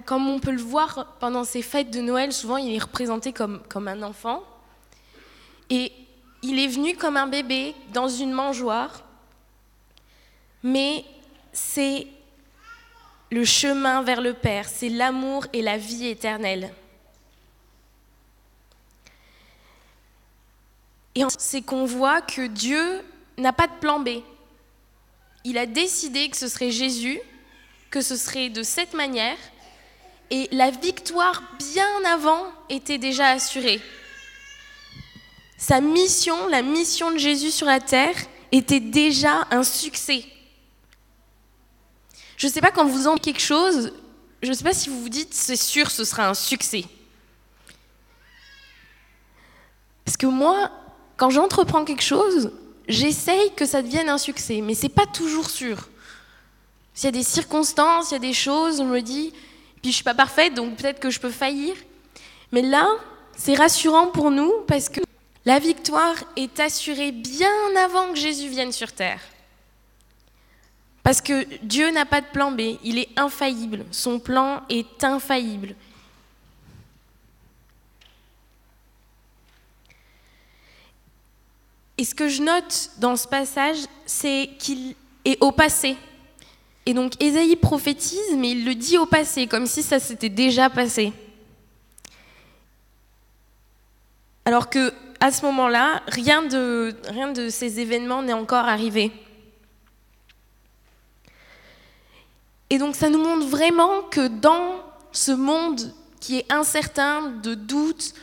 comme 0.06 0.30
on 0.30 0.40
peut 0.40 0.52
le 0.52 0.62
voir 0.62 1.16
pendant 1.20 1.44
ces 1.44 1.62
fêtes 1.62 1.90
de 1.90 2.02
Noël, 2.02 2.32
souvent 2.32 2.58
il 2.58 2.74
est 2.74 2.80
représenté 2.80 3.34
comme, 3.34 3.64
comme 3.70 3.88
un 3.88 4.04
enfant. 4.04 4.44
Et 5.70 5.92
il 6.44 6.60
est 6.60 6.68
venu 6.68 6.96
comme 6.96 7.18
un 7.18 7.28
bébé 7.28 7.74
dans 7.94 8.08
une 8.08 8.32
mangeoire, 8.32 9.04
mais 10.62 11.04
c'est 11.52 12.08
le 13.32 13.44
chemin 13.46 14.04
vers 14.04 14.22
le 14.22 14.34
Père, 14.34 14.68
c'est 14.68 14.90
l'amour 14.90 15.48
et 15.54 15.62
la 15.62 15.78
vie 15.78 16.08
éternelle. 16.08 16.72
Et 21.16 21.24
c'est 21.38 21.62
qu'on 21.62 21.86
voit 21.86 22.22
que 22.22 22.48
Dieu 22.48 23.04
n'a 23.38 23.54
pas 23.54 23.68
de 23.68 23.74
plan 23.80 24.00
B. 24.00 24.10
Il 25.44 25.58
a 25.58 25.66
décidé 25.66 26.30
que 26.30 26.38
ce 26.38 26.48
serait 26.48 26.72
Jésus, 26.72 27.20
que 27.94 28.02
ce 28.02 28.18
serait 28.18 28.50
de 28.50 28.64
cette 28.64 28.96
manière, 28.96 29.38
et 30.32 30.50
la 30.52 30.72
victoire 30.72 31.44
bien 31.60 32.04
avant 32.12 32.44
était 32.68 32.98
déjà 32.98 33.28
assurée. 33.28 33.80
Sa 35.60 35.80
mission, 35.80 36.48
la 36.48 36.64
mission 36.64 37.12
de 37.12 37.20
Jésus 37.20 37.52
sur 37.52 37.68
la 37.68 37.80
terre, 37.80 38.16
était 38.52 38.80
déjà 38.80 39.48
un 39.52 39.62
succès. 39.62 40.26
Je 42.36 42.48
ne 42.48 42.52
sais 42.52 42.62
pas 42.62 42.72
quand 42.72 42.88
vous 42.88 43.06
en 43.06 43.16
quelque 43.18 43.40
chose, 43.40 43.94
je 44.42 44.50
ne 44.50 44.54
sais 44.56 44.64
pas 44.64 44.74
si 44.74 44.90
vous 44.90 45.00
vous 45.00 45.10
dites 45.10 45.36
c'est 45.36 45.56
sûr 45.56 45.92
ce 45.92 46.04
sera 46.04 46.28
un 46.28 46.34
succès. 46.34 46.86
Parce 50.04 50.18
que 50.18 50.26
moi, 50.26 50.72
quand 51.16 51.30
j'entreprends 51.30 51.86
quelque 51.86 52.02
chose, 52.02 52.54
j'essaye 52.88 53.54
que 53.54 53.68
ça 53.68 53.84
devienne 53.84 54.10
un 54.10 54.18
succès, 54.18 54.62
mais 54.62 54.74
c'est 54.74 54.90
pas 54.90 55.06
toujours 55.06 55.52
sûr. 55.52 55.90
S'il 56.94 57.06
y 57.06 57.08
a 57.08 57.12
des 57.12 57.24
circonstances, 57.24 58.12
il 58.12 58.14
y 58.14 58.18
a 58.18 58.20
des 58.20 58.34
choses, 58.34 58.80
on 58.80 58.86
me 58.86 59.02
dit, 59.02 59.34
puis 59.82 59.92
je 59.92 59.96
suis 59.96 60.04
pas 60.04 60.14
parfaite, 60.14 60.54
donc 60.54 60.78
peut-être 60.78 61.00
que 61.00 61.10
je 61.10 61.20
peux 61.20 61.32
faillir. 61.32 61.76
Mais 62.52 62.62
là, 62.62 62.88
c'est 63.36 63.56
rassurant 63.56 64.08
pour 64.08 64.32
nous 64.32 64.54
parce 64.68 64.90
que 64.90 65.02
la 65.46 65.60
victoire 65.60 66.16
est 66.36 66.60
assurée 66.60 67.12
bien 67.12 67.52
avant 67.84 68.14
que 68.14 68.20
Jésus 68.20 68.48
vienne 68.48 68.72
sur 68.72 68.92
terre. 68.92 69.20
Parce 71.02 71.20
que 71.20 71.46
Dieu 71.64 71.92
n'a 71.92 72.06
pas 72.06 72.22
de 72.22 72.28
plan 72.28 72.52
B, 72.52 72.78
il 72.84 72.98
est 72.98 73.10
infaillible, 73.18 73.86
son 73.92 74.20
plan 74.20 74.62
est 74.70 75.04
infaillible. 75.04 75.76
Et 81.98 82.06
ce 82.06 82.16
que 82.16 82.30
je 82.30 82.42
note 82.42 82.92
dans 82.98 83.16
ce 83.16 83.28
passage, 83.28 83.78
c'est 84.06 84.50
qu'il 84.60 84.96
est 85.26 85.38
au 85.44 85.52
passé. 85.52 85.98
Et 86.86 86.94
donc 86.94 87.22
Ésaïe 87.22 87.56
prophétise, 87.56 88.36
mais 88.38 88.52
il 88.52 88.66
le 88.66 88.76
dit 88.76 88.98
au 88.98 89.06
passé, 89.06 89.48
comme 89.48 89.68
si 89.68 89.84
ça 89.84 90.00
s'était 90.00 90.30
déjà 90.30 90.70
passé. 90.70 91.14
Alors 94.46 94.70
que 94.70 94.94
à 95.20 95.32
ce 95.32 95.46
moment-là, 95.46 96.04
rien 96.08 96.44
de, 96.44 96.94
rien 97.08 97.32
de 97.32 97.48
ces 97.48 97.80
événements 97.80 98.22
n'est 98.22 98.34
encore 98.34 98.66
arrivé. 98.66 99.12
Et 102.70 102.78
donc 102.78 102.96
ça 102.96 103.10
nous 103.10 103.24
montre 103.24 103.48
vraiment 103.48 104.02
que 104.02 104.28
dans 104.28 104.84
ce 105.14 105.32
monde 105.32 105.94
qui 106.20 106.40
est 106.40 106.52
incertain, 106.52 107.32
de 107.42 107.54
doute, 107.54 108.14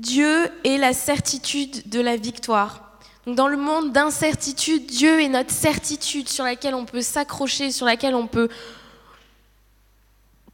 Dieu 0.00 0.50
est 0.64 0.78
la 0.78 0.94
certitude 0.94 1.88
de 1.90 2.00
la 2.00 2.16
victoire. 2.16 2.87
Dans 3.34 3.48
le 3.48 3.58
monde 3.58 3.92
d'incertitude, 3.92 4.86
Dieu 4.86 5.20
est 5.20 5.28
notre 5.28 5.50
certitude 5.50 6.30
sur 6.30 6.44
laquelle 6.44 6.74
on 6.74 6.86
peut 6.86 7.02
s'accrocher, 7.02 7.72
sur 7.72 7.84
laquelle 7.84 8.14
on 8.14 8.26
peut 8.26 8.48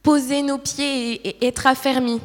poser 0.03 0.41
nos 0.41 0.57
pieds 0.57 1.25
et 1.25 1.47
être 1.47 1.67
affermis. 1.67 2.19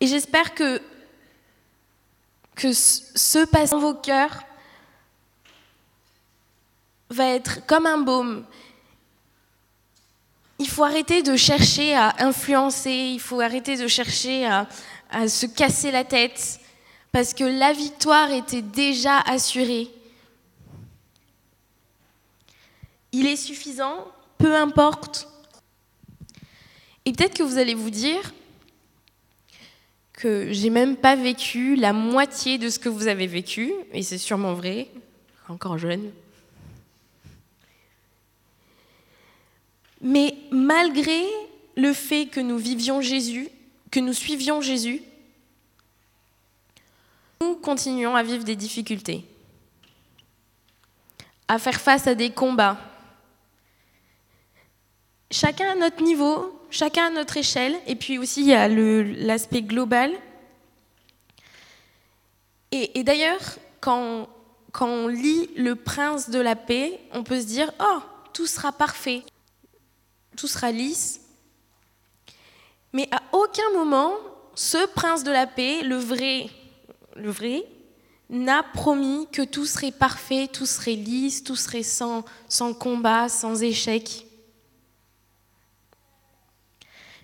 Et 0.00 0.06
j'espère 0.06 0.54
que, 0.54 0.80
que 2.54 2.72
ce 2.72 3.44
passage 3.44 3.70
dans 3.70 3.78
vos 3.78 3.94
cœurs 3.94 4.42
va 7.10 7.26
être 7.26 7.66
comme 7.66 7.84
un 7.84 7.98
baume. 7.98 8.46
Il 10.58 10.68
faut 10.68 10.84
arrêter 10.84 11.22
de 11.22 11.36
chercher 11.36 11.94
à 11.94 12.14
influencer, 12.20 12.90
il 12.90 13.20
faut 13.20 13.40
arrêter 13.40 13.76
de 13.76 13.86
chercher 13.86 14.46
à, 14.46 14.66
à 15.10 15.28
se 15.28 15.46
casser 15.46 15.90
la 15.90 16.04
tête, 16.04 16.60
parce 17.12 17.34
que 17.34 17.44
la 17.44 17.72
victoire 17.72 18.30
était 18.30 18.62
déjà 18.62 19.18
assurée. 19.18 19.88
Il 23.12 23.26
est 23.26 23.36
suffisant, 23.36 24.06
peu 24.38 24.54
importe. 24.54 25.28
Et 27.04 27.12
peut-être 27.12 27.36
que 27.36 27.42
vous 27.42 27.58
allez 27.58 27.74
vous 27.74 27.90
dire 27.90 28.32
que 30.12 30.52
j'ai 30.52 30.70
même 30.70 30.96
pas 30.96 31.16
vécu 31.16 31.74
la 31.76 31.92
moitié 31.92 32.58
de 32.58 32.68
ce 32.68 32.78
que 32.78 32.88
vous 32.88 33.08
avez 33.08 33.26
vécu, 33.26 33.72
et 33.92 34.02
c'est 34.02 34.18
sûrement 34.18 34.54
vrai, 34.54 34.88
encore 35.48 35.78
jeune. 35.78 36.12
Mais 40.02 40.36
malgré 40.50 41.24
le 41.76 41.92
fait 41.92 42.26
que 42.26 42.40
nous 42.40 42.58
vivions 42.58 43.00
Jésus, 43.00 43.48
que 43.90 44.00
nous 44.00 44.12
suivions 44.12 44.60
Jésus, 44.60 45.02
nous 47.40 47.56
continuons 47.56 48.14
à 48.14 48.22
vivre 48.22 48.44
des 48.44 48.56
difficultés, 48.56 49.24
à 51.48 51.58
faire 51.58 51.80
face 51.80 52.06
à 52.06 52.14
des 52.14 52.30
combats. 52.30 52.78
Chacun 55.30 55.72
à 55.72 55.74
notre 55.74 56.02
niveau, 56.02 56.60
chacun 56.70 57.06
à 57.06 57.10
notre 57.10 57.36
échelle, 57.36 57.76
et 57.86 57.96
puis 57.96 58.18
aussi 58.18 58.42
il 58.42 58.48
y 58.48 58.54
a 58.54 58.68
l'aspect 58.68 59.62
global. 59.62 60.12
Et, 62.72 63.02
d'ailleurs, 63.02 63.40
quand, 63.80 64.28
quand 64.70 64.86
on 64.86 65.08
lit 65.08 65.50
Le 65.56 65.74
Prince 65.74 66.30
de 66.30 66.38
la 66.38 66.54
paix, 66.54 67.00
on 67.12 67.24
peut 67.24 67.40
se 67.40 67.46
dire, 67.46 67.72
oh, 67.80 67.98
tout 68.32 68.46
sera 68.46 68.70
parfait, 68.70 69.24
tout 70.36 70.46
sera 70.46 70.70
lisse. 70.70 71.20
Mais 72.92 73.08
à 73.10 73.22
aucun 73.50 73.70
moment, 73.72 74.12
ce 74.54 74.86
prince 74.94 75.24
de 75.24 75.32
la 75.32 75.46
paix, 75.46 75.82
le 75.82 75.96
vrai, 75.96 76.48
le 77.16 77.30
vrai, 77.30 77.64
n'a 78.28 78.62
promis 78.62 79.26
que 79.32 79.42
tout 79.42 79.66
serait 79.66 79.90
parfait, 79.90 80.46
tout 80.46 80.66
serait 80.66 80.94
lisse, 80.94 81.42
tout 81.42 81.56
serait 81.56 81.82
sans, 81.82 82.24
sans 82.48 82.72
combat, 82.74 83.28
sans 83.28 83.60
échec. 83.60 84.24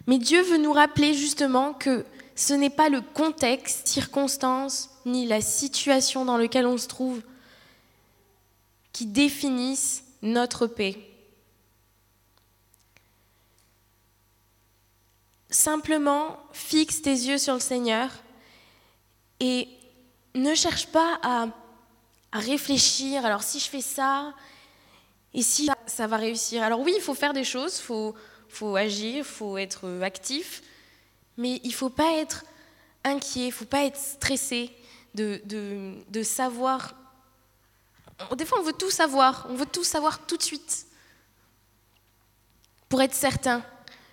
Mais 0.09 0.19
Dieu 0.19 0.43
veut 0.43 0.59
nous 0.59 0.73
rappeler 0.73 1.15
justement 1.15 1.73
que 1.73 2.05
ce 2.35 2.55
n'est 2.55 2.71
pas 2.71 2.89
le 2.89 3.01
contexte, 3.01 3.87
circonstance, 3.87 4.91
ni 5.05 5.27
la 5.27 5.41
situation 5.41 6.25
dans 6.25 6.39
laquelle 6.39 6.67
on 6.67 6.77
se 6.77 6.89
trouve 6.89 7.23
qui 8.93 9.07
définissent 9.07 10.03
notre 10.23 10.67
paix. 10.67 10.97
Simplement, 15.57 16.39
fixe 16.53 17.01
tes 17.01 17.15
yeux 17.15 17.39
sur 17.39 17.55
le 17.55 17.61
Seigneur 17.61 18.11
et 19.41 19.67
ne 20.35 20.55
cherche 20.55 20.87
pas 20.89 21.19
à, 21.23 21.47
réfléchir. 22.35 23.25
Alors 23.25 23.43
si 23.43 23.59
je 23.59 23.71
fais 23.71 23.81
ça, 23.81 24.35
et 25.33 25.41
si 25.41 25.71
ça 25.87 26.07
va 26.07 26.19
réussir? 26.19 26.63
Alors 26.63 26.81
oui, 26.81 26.93
il 26.95 27.01
faut 27.01 27.15
faire 27.15 27.33
des 27.33 27.43
choses, 27.43 27.79
il 27.79 27.85
faut, 27.85 28.15
faut 28.51 28.77
agir, 28.77 29.17
il 29.17 29.25
faut 29.25 29.57
être 29.57 30.03
actif, 30.03 30.63
mais 31.39 31.59
il 31.65 31.71
ne 31.71 31.75
faut 31.75 31.89
pas 31.89 32.13
être 32.19 32.45
inquiet, 33.03 33.45
il 33.45 33.47
ne 33.47 33.53
faut 33.53 33.65
pas 33.65 33.85
être 33.85 33.99
stressé 33.99 34.71
de, 35.15 35.41
de, 35.47 35.95
de 36.11 36.23
savoir. 36.23 36.95
Des 38.37 38.45
fois, 38.45 38.61
on 38.61 38.63
veut 38.63 38.75
tout 38.75 38.91
savoir, 38.91 39.47
on 39.49 39.55
veut 39.55 39.65
tout 39.65 39.85
savoir 39.85 40.27
tout 40.27 40.37
de 40.37 40.43
suite, 40.43 40.87
pour 42.91 43.01
être 43.01 43.15
certain. 43.15 43.65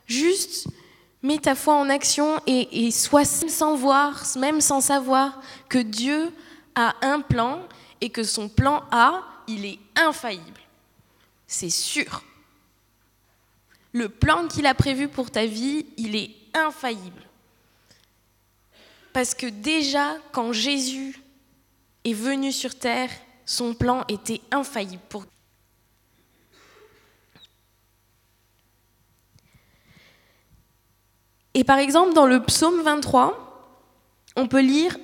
Juste 0.08 0.70
mets 1.24 1.40
ta 1.40 1.56
foi 1.56 1.76
en 1.76 1.90
action 1.90 2.40
et, 2.46 2.92
sois 2.92 3.26
sans 3.26 3.76
voir, 3.76 4.24
même 4.38 4.62
sans 4.62 4.82
savoir 4.82 5.42
que 5.70 5.80
Dieu 5.80 6.32
a 6.76 6.96
un 7.02 7.22
plan 7.22 7.66
et 8.02 8.10
que 8.10 8.24
son 8.24 8.50
plan 8.50 8.84
A, 8.92 9.24
il 9.48 9.66
est 9.66 9.80
infaillible. 9.96 10.62
C'est 11.48 11.70
sûr. 11.70 12.24
Le 13.94 14.10
plan 14.10 14.48
qu'il 14.48 14.66
a 14.66 14.74
prévu 14.74 15.08
pour 15.08 15.32
ta 15.32 15.46
vie, 15.46 15.86
il 15.98 16.16
est 16.16 16.32
infaillible. 16.54 17.22
Parce 19.14 19.34
que 19.34 19.46
déjà, 19.46 20.18
quand 20.32 20.52
Jésus 20.52 21.18
est 22.04 22.14
venu 22.14 22.52
sur 22.52 22.78
terre, 22.78 23.10
son 23.46 23.74
plan 23.74 24.04
était 24.08 24.42
infaillible 24.52 25.04
pour 25.10 25.26
Et 31.54 31.64
par 31.64 31.78
exemple, 31.78 32.14
dans 32.14 32.26
le 32.26 32.42
psaume 32.42 32.82
23, 32.82 33.72
on 34.36 34.48
peut 34.48 34.62
lire 34.62 34.98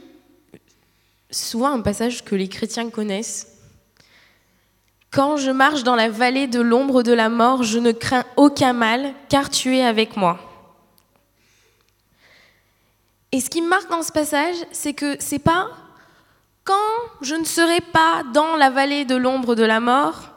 souvent 1.32 1.72
un 1.72 1.82
passage 1.82 2.24
que 2.24 2.36
les 2.36 2.48
chrétiens 2.48 2.90
connaissent. 2.90 3.48
Quand 5.12 5.38
je 5.38 5.52
marche 5.52 5.84
dans 5.84 5.96
la 5.96 6.10
vallée 6.10 6.48
de 6.48 6.60
l'ombre 6.60 7.04
de 7.04 7.14
la 7.14 7.30
mort, 7.30 7.64
je 7.64 7.80
ne 7.80 7.92
crains 7.92 8.26
aucun 8.38 8.74
mal, 8.74 9.14
car 9.28 9.50
tu 9.50 9.76
es 9.78 9.84
avec 9.84 10.16
moi. 10.18 10.40
Et 13.32 13.40
ce 13.40 13.50
qui 13.50 13.62
me 13.62 13.68
marque 13.68 13.90
dans 13.90 14.02
ce 14.04 14.12
passage, 14.12 14.56
c'est 14.72 14.94
que 14.94 15.16
c'est 15.20 15.40
pas 15.40 15.70
quand 16.64 16.76
je 17.22 17.36
ne 17.36 17.46
serai 17.46 17.82
pas 17.82 18.24
dans 18.34 18.56
la 18.56 18.70
vallée 18.70 19.06
de 19.06 19.16
l'ombre 19.16 19.56
de 19.56 19.64
la 19.64 19.80
mort, 19.80 20.30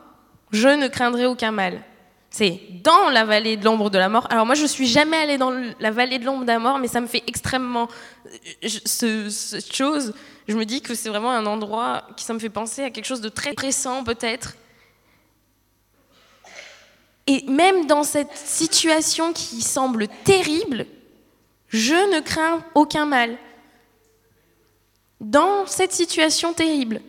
je 0.51 0.69
ne 0.69 0.89
craindrai 0.89 1.27
aucun 1.27 1.53
mal. 1.53 1.83
C'est 2.33 2.63
dans 2.83 3.11
la 3.11 3.27
vallée 3.27 3.59
de 3.59 3.65
l'ombre 3.67 3.91
de 3.91 3.99
la 3.99 4.09
mort. 4.09 4.27
Alors 4.31 4.47
moi, 4.47 4.55
je 4.55 4.65
suis 4.65 4.87
jamais 4.87 5.19
allée 5.19 5.37
dans 5.37 5.51
la 5.79 5.91
vallée 5.91 6.19
de 6.19 6.25
l'ombre 6.25 6.43
de 6.43 6.47
la 6.47 6.59
mort, 6.59 6.79
mais 6.79 6.89
ça 6.89 7.03
me 7.03 7.07
fait 7.07 7.23
extrêmement 7.27 7.89
ce, 8.63 9.29
cette 9.29 9.73
chose. 9.73 10.15
Je 10.49 10.57
me 10.57 10.65
dis 10.65 10.81
que 10.81 10.95
c'est 10.95 11.11
vraiment 11.11 11.31
un 11.31 11.45
endroit 11.45 12.07
qui 12.17 12.25
ça 12.25 12.33
me 12.33 12.39
fait 12.39 12.49
penser 12.49 12.85
à 12.85 12.91
quelque 12.91 13.05
chose 13.05 13.21
de 13.21 13.29
très 13.29 13.53
pressant 13.53 14.03
peut-être. 14.03 14.55
Et 17.27 17.45
même 17.49 17.87
dans 17.87 18.03
cette 18.03 18.35
situation 18.35 19.35
qui 19.35 19.61
semble 19.61 20.09
terrible, 20.25 20.87
je 21.69 22.15
ne 22.15 22.21
crains 22.21 22.65
aucun 22.75 23.05
mal. 23.05 23.37
Dans 25.21 25.67
cette 25.67 25.93
situation 25.93 26.55
terrible. 26.55 27.03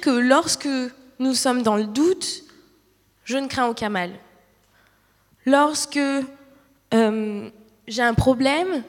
Que 0.00 0.10
lorsque 0.10 0.68
nous 1.18 1.34
sommes 1.34 1.62
dans 1.62 1.76
le 1.76 1.84
doute, 1.84 2.44
je 3.24 3.36
ne 3.36 3.46
crains 3.46 3.68
aucun 3.68 3.90
mal. 3.90 4.12
Lorsque 5.46 5.98
euh, 6.94 7.50
j'ai 7.86 8.02
un 8.02 8.14
problème, 8.14 8.82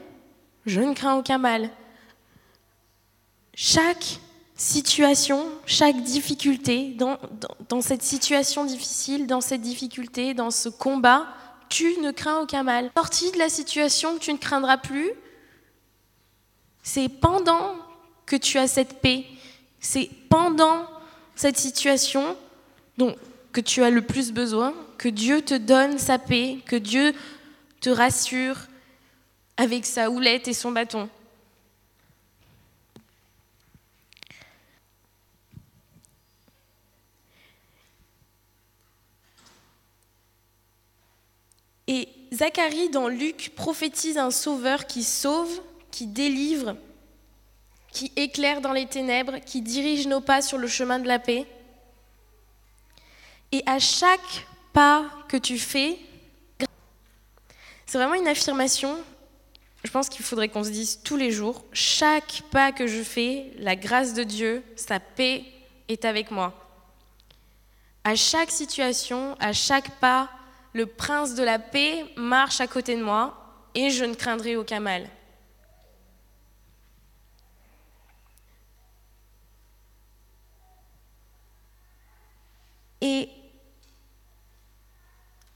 je 0.66 0.80
ne 0.80 0.94
crains 0.94 1.16
aucun 1.16 1.38
mal. 1.38 1.70
Chaque 3.54 4.20
situation, 4.56 5.44
chaque 5.66 6.02
difficulté, 6.02 6.96
dans, 6.96 7.80
cette 7.80 8.02
situation 8.02 8.64
difficile, 8.64 9.26
dans 9.26 9.40
cette 9.40 9.60
difficulté, 9.60 10.34
dans 10.34 10.50
ce 10.50 10.68
combat, 10.68 11.26
tu 11.68 11.98
ne 12.00 12.10
crains 12.10 12.40
aucun 12.40 12.62
mal. 12.62 12.90
Sortie 12.96 13.32
de 13.32 13.38
la 13.38 13.48
situation 13.48 14.14
que 14.14 14.20
tu 14.20 14.32
ne 14.32 14.38
craindras 14.38 14.78
plus, 14.78 15.10
c'est 16.82 17.08
pendant 17.08 17.74
que 18.24 18.36
tu 18.36 18.58
as 18.58 18.68
cette 18.68 19.00
paix, 19.00 19.26
c'est 19.80 20.08
pendant 20.28 20.86
cette 21.34 21.56
situation 21.56 22.36
dont, 22.98 23.16
que 23.52 23.60
tu 23.60 23.82
as 23.82 23.90
le 23.90 24.02
plus 24.02 24.32
besoin, 24.32 24.74
que 24.98 25.08
Dieu 25.08 25.42
te 25.42 25.54
donne 25.54 25.98
sa 25.98 26.18
paix, 26.18 26.58
que 26.66 26.76
Dieu 26.76 27.12
te 27.80 27.90
rassure 27.90 28.56
avec 29.56 29.84
sa 29.84 30.10
houlette 30.10 30.48
et 30.48 30.52
son 30.52 30.72
bâton. 30.72 31.08
Et 41.86 42.08
Zacharie 42.32 42.88
dans 42.88 43.08
Luc 43.08 43.52
prophétise 43.54 44.16
un 44.16 44.30
sauveur 44.30 44.86
qui 44.86 45.02
sauve, 45.02 45.60
qui 45.90 46.06
délivre, 46.06 46.76
qui 47.92 48.12
éclaire 48.16 48.60
dans 48.60 48.72
les 48.72 48.86
ténèbres, 48.86 49.38
qui 49.44 49.62
dirige 49.62 50.06
nos 50.06 50.20
pas 50.20 50.42
sur 50.42 50.58
le 50.58 50.66
chemin 50.66 50.98
de 50.98 51.06
la 51.06 51.18
paix. 51.18 51.46
Et 53.52 53.62
à 53.66 53.78
chaque 53.78 54.46
pas 54.72 55.04
que 55.28 55.36
tu 55.36 55.58
fais, 55.58 55.98
c'est 57.86 57.98
vraiment 57.98 58.14
une 58.14 58.28
affirmation 58.28 58.96
je 59.84 59.90
pense 59.90 60.08
qu'il 60.08 60.24
faudrait 60.24 60.48
qu'on 60.48 60.64
se 60.64 60.70
dise 60.70 61.00
tous 61.02 61.16
les 61.16 61.32
jours, 61.32 61.64
chaque 61.72 62.42
pas 62.50 62.72
que 62.72 62.86
je 62.86 63.02
fais, 63.02 63.52
la 63.58 63.74
grâce 63.74 64.14
de 64.14 64.22
Dieu, 64.22 64.62
sa 64.76 65.00
paix 65.00 65.44
est 65.88 66.04
avec 66.04 66.30
moi. 66.30 66.54
À 68.04 68.14
chaque 68.14 68.50
situation, 68.50 69.36
à 69.40 69.52
chaque 69.52 69.90
pas, 69.98 70.30
le 70.72 70.86
prince 70.86 71.34
de 71.34 71.42
la 71.42 71.58
paix 71.58 72.04
marche 72.16 72.60
à 72.60 72.66
côté 72.66 72.96
de 72.96 73.02
moi 73.02 73.36
et 73.74 73.90
je 73.90 74.04
ne 74.04 74.14
craindrai 74.14 74.56
aucun 74.56 74.80
mal. 74.80 75.08
Et 83.02 83.28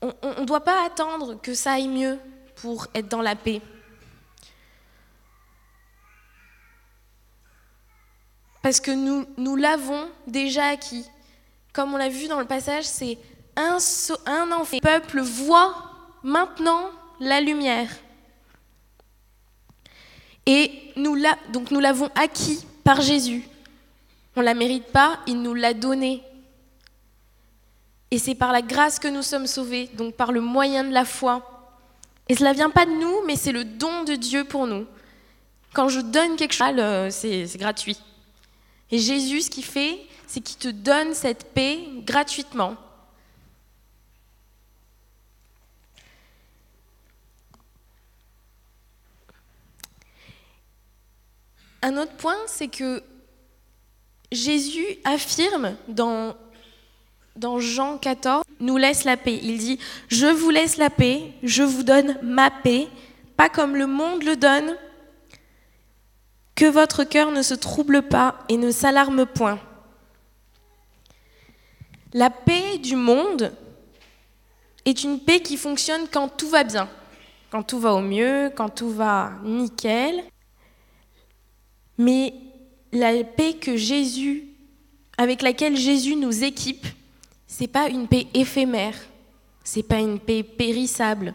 on 0.02 0.40
ne 0.40 0.44
doit 0.44 0.64
pas 0.64 0.84
attendre 0.84 1.40
que 1.40 1.54
ça 1.54 1.74
aille 1.74 1.88
mieux 1.88 2.18
pour 2.56 2.88
être 2.92 3.08
dans 3.08 3.22
la 3.22 3.36
paix. 3.36 3.62
Parce 8.62 8.80
que 8.80 8.90
nous, 8.90 9.56
l'avons 9.56 10.08
déjà 10.26 10.66
acquis. 10.66 11.06
Comme 11.72 11.94
on 11.94 11.96
l'a 11.96 12.08
vu 12.08 12.26
dans 12.26 12.40
le 12.40 12.46
passage, 12.46 12.84
c'est 12.84 13.16
un, 13.54 13.76
enfant. 13.76 14.76
Le 14.76 14.80
peuple 14.80 15.20
voit 15.20 15.72
maintenant 16.24 16.90
la 17.20 17.40
lumière. 17.40 17.88
Et 20.46 20.92
donc 20.96 21.70
nous 21.70 21.80
l'avons 21.80 22.10
acquis 22.16 22.66
par 22.82 23.00
Jésus. 23.02 23.48
On 24.34 24.40
ne 24.40 24.46
la 24.46 24.54
mérite 24.54 24.86
pas, 24.86 25.20
il 25.28 25.40
nous 25.40 25.54
l'a 25.54 25.72
donné. 25.72 26.22
Et 28.10 28.18
c'est 28.18 28.34
par 28.34 28.52
la 28.52 28.62
grâce 28.62 28.98
que 28.98 29.08
nous 29.08 29.22
sommes 29.22 29.46
sauvés, 29.46 29.88
donc 29.94 30.14
par 30.14 30.32
le 30.32 30.40
moyen 30.40 30.84
de 30.84 30.92
la 30.92 31.04
foi. 31.04 31.56
Et 32.28 32.34
cela 32.34 32.50
ne 32.50 32.56
vient 32.56 32.70
pas 32.70 32.86
de 32.86 32.92
nous, 32.92 33.24
mais 33.26 33.36
c'est 33.36 33.52
le 33.52 33.64
don 33.64 34.04
de 34.04 34.14
Dieu 34.14 34.44
pour 34.44 34.66
nous. 34.66 34.86
Quand 35.72 35.88
je 35.88 36.00
donne 36.00 36.36
quelque 36.36 36.54
chose, 36.54 36.74
euh, 36.78 37.10
c'est 37.10 37.58
gratuit. 37.58 37.98
Et 38.90 38.98
Jésus, 38.98 39.42
ce 39.42 39.50
qu'il 39.50 39.64
fait, 39.64 39.98
c'est 40.26 40.40
qu'il 40.40 40.56
te 40.56 40.68
donne 40.68 41.14
cette 41.14 41.52
paix 41.52 41.80
gratuitement. 42.04 42.76
Un 51.82 51.96
autre 51.98 52.16
point, 52.16 52.36
c'est 52.46 52.68
que 52.68 53.02
Jésus 54.32 54.86
affirme 55.04 55.76
dans 55.86 56.34
dans 57.36 57.58
Jean 57.58 57.98
14, 57.98 58.42
nous 58.60 58.76
laisse 58.76 59.04
la 59.04 59.16
paix. 59.16 59.38
Il 59.42 59.58
dit, 59.58 59.78
je 60.08 60.26
vous 60.26 60.50
laisse 60.50 60.76
la 60.76 60.90
paix, 60.90 61.32
je 61.42 61.62
vous 61.62 61.82
donne 61.82 62.18
ma 62.22 62.50
paix, 62.50 62.88
pas 63.36 63.48
comme 63.48 63.76
le 63.76 63.86
monde 63.86 64.22
le 64.24 64.36
donne, 64.36 64.76
que 66.54 66.64
votre 66.64 67.04
cœur 67.04 67.30
ne 67.30 67.42
se 67.42 67.54
trouble 67.54 68.02
pas 68.02 68.38
et 68.48 68.56
ne 68.56 68.70
s'alarme 68.70 69.26
point. 69.26 69.60
La 72.14 72.30
paix 72.30 72.78
du 72.78 72.96
monde 72.96 73.52
est 74.86 75.04
une 75.04 75.20
paix 75.20 75.40
qui 75.40 75.58
fonctionne 75.58 76.06
quand 76.10 76.28
tout 76.28 76.48
va 76.48 76.64
bien, 76.64 76.88
quand 77.50 77.62
tout 77.62 77.78
va 77.78 77.92
au 77.92 78.00
mieux, 78.00 78.50
quand 78.56 78.70
tout 78.70 78.90
va 78.90 79.32
nickel. 79.44 80.24
Mais 81.98 82.32
la 82.92 83.22
paix 83.24 83.54
que 83.54 83.76
Jésus, 83.76 84.44
avec 85.18 85.42
laquelle 85.42 85.76
Jésus 85.76 86.16
nous 86.16 86.44
équipe, 86.44 86.86
c'est 87.46 87.68
pas 87.68 87.88
une 87.88 88.08
paix 88.08 88.26
éphémère, 88.34 88.96
c'est 89.62 89.82
pas 89.82 89.98
une 89.98 90.18
paix 90.18 90.42
périssable, 90.42 91.34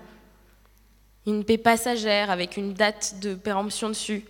une 1.25 1.43
paix 1.43 1.57
passagère 1.57 2.29
avec 2.29 2.57
une 2.57 2.73
date 2.73 3.15
de 3.19 3.35
péremption 3.35 3.89
dessus. 3.89 4.25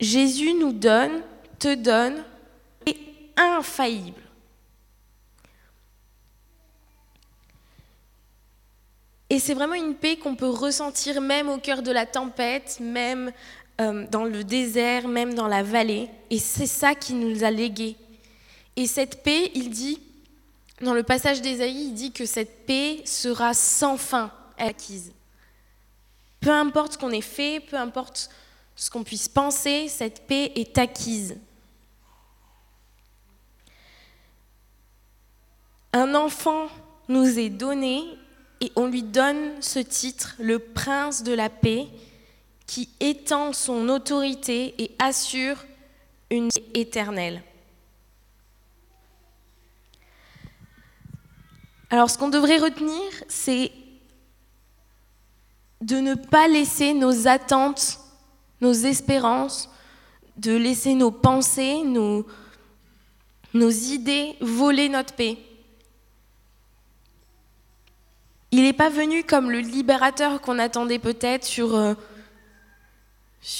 Jésus 0.00 0.54
nous 0.54 0.72
donne, 0.72 1.22
te 1.58 1.74
donne, 1.74 2.22
est 2.84 2.96
infaillible. 3.36 4.20
Et 9.28 9.38
c'est 9.38 9.54
vraiment 9.54 9.74
une 9.74 9.94
paix 9.94 10.16
qu'on 10.16 10.36
peut 10.36 10.48
ressentir 10.48 11.20
même 11.20 11.48
au 11.48 11.58
cœur 11.58 11.82
de 11.82 11.90
la 11.90 12.06
tempête, 12.06 12.78
même 12.80 13.32
euh, 13.80 14.06
dans 14.08 14.24
le 14.24 14.44
désert, 14.44 15.08
même 15.08 15.34
dans 15.34 15.48
la 15.48 15.62
vallée. 15.62 16.08
Et 16.30 16.38
c'est 16.38 16.66
ça 16.66 16.94
qui 16.94 17.12
nous 17.12 17.42
a 17.42 17.50
légué 17.50 17.96
et 18.76 18.86
cette 18.86 19.22
paix, 19.22 19.50
il 19.54 19.70
dit, 19.70 20.00
dans 20.82 20.92
le 20.92 21.02
passage 21.02 21.40
d'Ésaïe, 21.40 21.88
il 21.88 21.94
dit 21.94 22.12
que 22.12 22.26
cette 22.26 22.66
paix 22.66 23.00
sera 23.06 23.54
sans 23.54 23.96
fin 23.96 24.30
acquise. 24.58 25.12
Peu 26.40 26.50
importe 26.50 26.92
ce 26.92 26.98
qu'on 26.98 27.10
ait 27.10 27.22
fait, 27.22 27.60
peu 27.60 27.76
importe 27.76 28.30
ce 28.76 28.90
qu'on 28.90 29.02
puisse 29.02 29.28
penser, 29.28 29.88
cette 29.88 30.26
paix 30.26 30.52
est 30.54 30.76
acquise. 30.76 31.38
Un 35.94 36.14
enfant 36.14 36.68
nous 37.08 37.38
est 37.38 37.48
donné 37.48 38.04
et 38.60 38.70
on 38.76 38.86
lui 38.86 39.02
donne 39.02 39.62
ce 39.62 39.78
titre, 39.78 40.34
le 40.38 40.58
prince 40.58 41.22
de 41.22 41.32
la 41.32 41.48
paix, 41.48 41.86
qui 42.66 42.90
étend 43.00 43.54
son 43.54 43.88
autorité 43.88 44.74
et 44.78 44.94
assure 44.98 45.64
une 46.30 46.50
paix 46.50 46.64
éternelle. 46.74 47.42
Alors 51.90 52.10
ce 52.10 52.18
qu'on 52.18 52.28
devrait 52.28 52.58
retenir, 52.58 53.02
c'est 53.28 53.70
de 55.80 55.96
ne 55.96 56.14
pas 56.14 56.48
laisser 56.48 56.94
nos 56.94 57.28
attentes, 57.28 58.00
nos 58.60 58.72
espérances, 58.72 59.70
de 60.36 60.56
laisser 60.56 60.94
nos 60.94 61.10
pensées, 61.10 61.82
nos, 61.84 62.24
idées 63.54 64.36
voler 64.40 64.88
notre 64.88 65.14
paix. 65.14 65.38
Il 68.50 68.62
n'est 68.62 68.72
pas 68.72 68.88
venu 68.90 69.22
comme 69.24 69.50
le 69.50 69.60
libérateur 69.60 70.40
qu'on 70.40 70.58
attendait 70.58 70.98
peut-être 70.98 71.44
sur, 71.44 71.74
euh, 71.74 71.94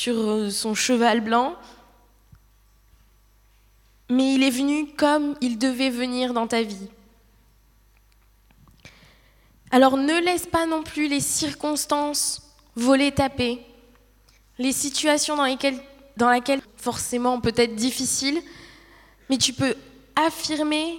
euh, 0.09 0.51
son 0.51 0.75
cheval 0.75 1.21
blanc, 1.21 1.57
mais 4.09 4.35
il 4.35 4.43
est 4.43 4.51
venu 4.51 4.89
comme 4.95 5.35
il 5.41 5.59
devait 5.59 5.91
venir 5.91 6.33
dans 6.33 6.47
ta 6.47 6.63
vie. 6.63 6.89
Alors 9.71 9.97
ne 9.97 10.21
laisse 10.21 10.47
pas 10.47 10.67
non 10.67 10.83
plus 10.83 11.09
les 11.09 11.21
circonstances 11.21 12.43
voler 12.77 13.13
ta 13.13 13.29
paix, 13.29 13.59
les 14.59 14.73
situations 14.73 15.37
dans 15.37 15.45
lesquelles, 15.45 15.81
dans 16.17 16.31
lesquelles 16.31 16.63
forcément 16.77 17.41
peut-être 17.41 17.75
difficile, 17.75 18.41
mais 19.29 19.39
tu 19.39 19.53
peux 19.53 19.75
affirmer 20.15 20.99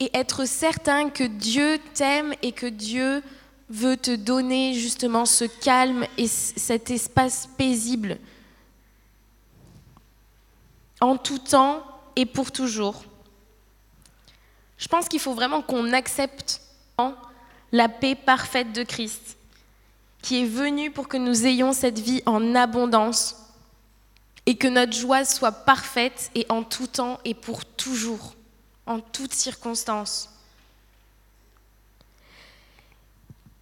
et 0.00 0.10
être 0.14 0.46
certain 0.46 1.10
que 1.10 1.24
Dieu 1.24 1.78
t'aime 1.94 2.34
et 2.42 2.52
que 2.52 2.66
Dieu 2.66 3.22
veut 3.70 3.96
te 3.96 4.14
donner 4.14 4.74
justement 4.74 5.26
ce 5.26 5.44
calme 5.44 6.06
et 6.16 6.26
cet 6.26 6.90
espace 6.90 7.48
paisible 7.58 8.18
en 11.00 11.16
tout 11.16 11.38
temps 11.38 11.84
et 12.16 12.26
pour 12.26 12.50
toujours. 12.50 13.04
Je 14.78 14.88
pense 14.88 15.08
qu'il 15.08 15.20
faut 15.20 15.34
vraiment 15.34 15.62
qu'on 15.62 15.92
accepte 15.92 16.60
la 17.72 17.88
paix 17.88 18.14
parfaite 18.14 18.72
de 18.72 18.82
Christ, 18.82 19.36
qui 20.22 20.42
est 20.42 20.46
venue 20.46 20.90
pour 20.90 21.08
que 21.08 21.16
nous 21.16 21.46
ayons 21.46 21.72
cette 21.72 21.98
vie 21.98 22.22
en 22.26 22.54
abondance 22.54 23.36
et 24.46 24.56
que 24.56 24.68
notre 24.68 24.92
joie 24.92 25.24
soit 25.24 25.52
parfaite 25.52 26.30
et 26.34 26.46
en 26.48 26.62
tout 26.62 26.86
temps 26.86 27.18
et 27.24 27.34
pour 27.34 27.64
toujours, 27.64 28.34
en 28.86 29.00
toutes 29.00 29.34
circonstances. 29.34 30.30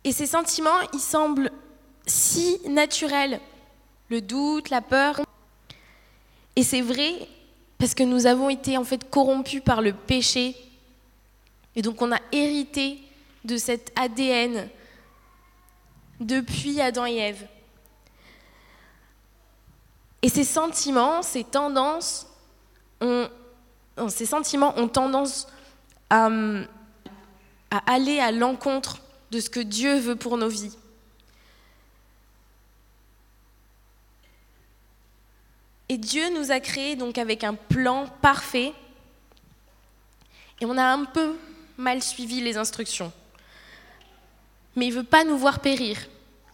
Et 0.04 0.12
ces 0.12 0.26
sentiments, 0.26 0.80
ils 0.92 1.00
semblent 1.00 1.50
si 2.06 2.60
naturels, 2.68 3.40
le 4.08 4.20
doute, 4.20 4.70
la 4.70 4.80
peur. 4.80 5.20
Et 6.54 6.62
c'est 6.62 6.80
vrai 6.80 7.28
parce 7.78 7.94
que 7.94 8.04
nous 8.04 8.26
avons 8.26 8.48
été 8.48 8.78
en 8.78 8.84
fait 8.84 9.10
corrompus 9.10 9.62
par 9.64 9.82
le 9.82 9.92
péché. 9.92 10.54
Et 11.74 11.82
donc 11.82 12.00
on 12.00 12.12
a 12.12 12.20
hérité 12.30 13.00
de 13.46 13.56
cet 13.56 13.92
ADN 13.96 14.68
depuis 16.20 16.80
Adam 16.80 17.06
et 17.06 17.16
Ève. 17.16 17.46
Et 20.22 20.28
ces 20.28 20.44
sentiments, 20.44 21.22
ces 21.22 21.44
tendances, 21.44 22.26
ont, 23.00 23.28
ces 24.08 24.26
sentiments 24.26 24.76
ont 24.76 24.88
tendance 24.88 25.46
à, 26.10 26.28
à 27.70 27.92
aller 27.92 28.18
à 28.18 28.32
l'encontre 28.32 28.98
de 29.30 29.38
ce 29.38 29.48
que 29.48 29.60
Dieu 29.60 29.98
veut 29.98 30.16
pour 30.16 30.36
nos 30.36 30.48
vies. 30.48 30.76
Et 35.88 35.98
Dieu 35.98 36.30
nous 36.36 36.50
a 36.50 36.58
créés 36.58 36.96
donc 36.96 37.16
avec 37.16 37.44
un 37.44 37.54
plan 37.54 38.08
parfait 38.20 38.72
et 40.60 40.66
on 40.66 40.76
a 40.76 40.84
un 40.84 41.04
peu 41.04 41.36
mal 41.76 42.02
suivi 42.02 42.40
les 42.40 42.56
instructions 42.56 43.12
mais 44.76 44.86
il 44.86 44.90
ne 44.90 44.96
veut 44.96 45.04
pas 45.04 45.24
nous 45.24 45.38
voir 45.38 45.60
périr. 45.60 45.98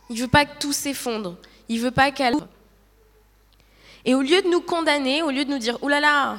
Il 0.09 0.21
veut 0.21 0.29
pas 0.29 0.47
que 0.47 0.59
tout 0.59 0.73
s'effondre. 0.73 1.37
Il 1.69 1.81
veut 1.81 1.91
pas 1.91 2.13
qu'elle. 2.13 2.37
Et 4.05 4.15
au 4.15 4.23
lieu 4.23 4.41
de 4.43 4.49
nous 4.49 4.61
condamner, 4.61 5.23
au 5.23 5.31
lieu 5.31 5.45
de 5.45 5.51
nous 5.51 5.59
dire, 5.59 5.79
oh 5.83 5.89
là 5.89 6.01
là, 6.01 6.39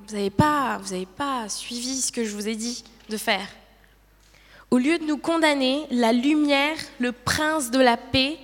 vous 0.00 0.14
n'avez 0.14 0.30
pas, 0.30 0.78
vous 0.78 0.92
avez 0.92 1.06
pas 1.06 1.48
suivi 1.48 2.00
ce 2.00 2.12
que 2.12 2.24
je 2.24 2.34
vous 2.34 2.48
ai 2.48 2.54
dit 2.54 2.84
de 3.08 3.16
faire. 3.16 3.48
Au 4.70 4.78
lieu 4.78 4.98
de 4.98 5.04
nous 5.04 5.18
condamner, 5.18 5.86
la 5.90 6.12
lumière, 6.12 6.76
le 6.98 7.12
prince 7.12 7.70
de 7.70 7.78
la 7.78 7.96
paix, 7.96 8.38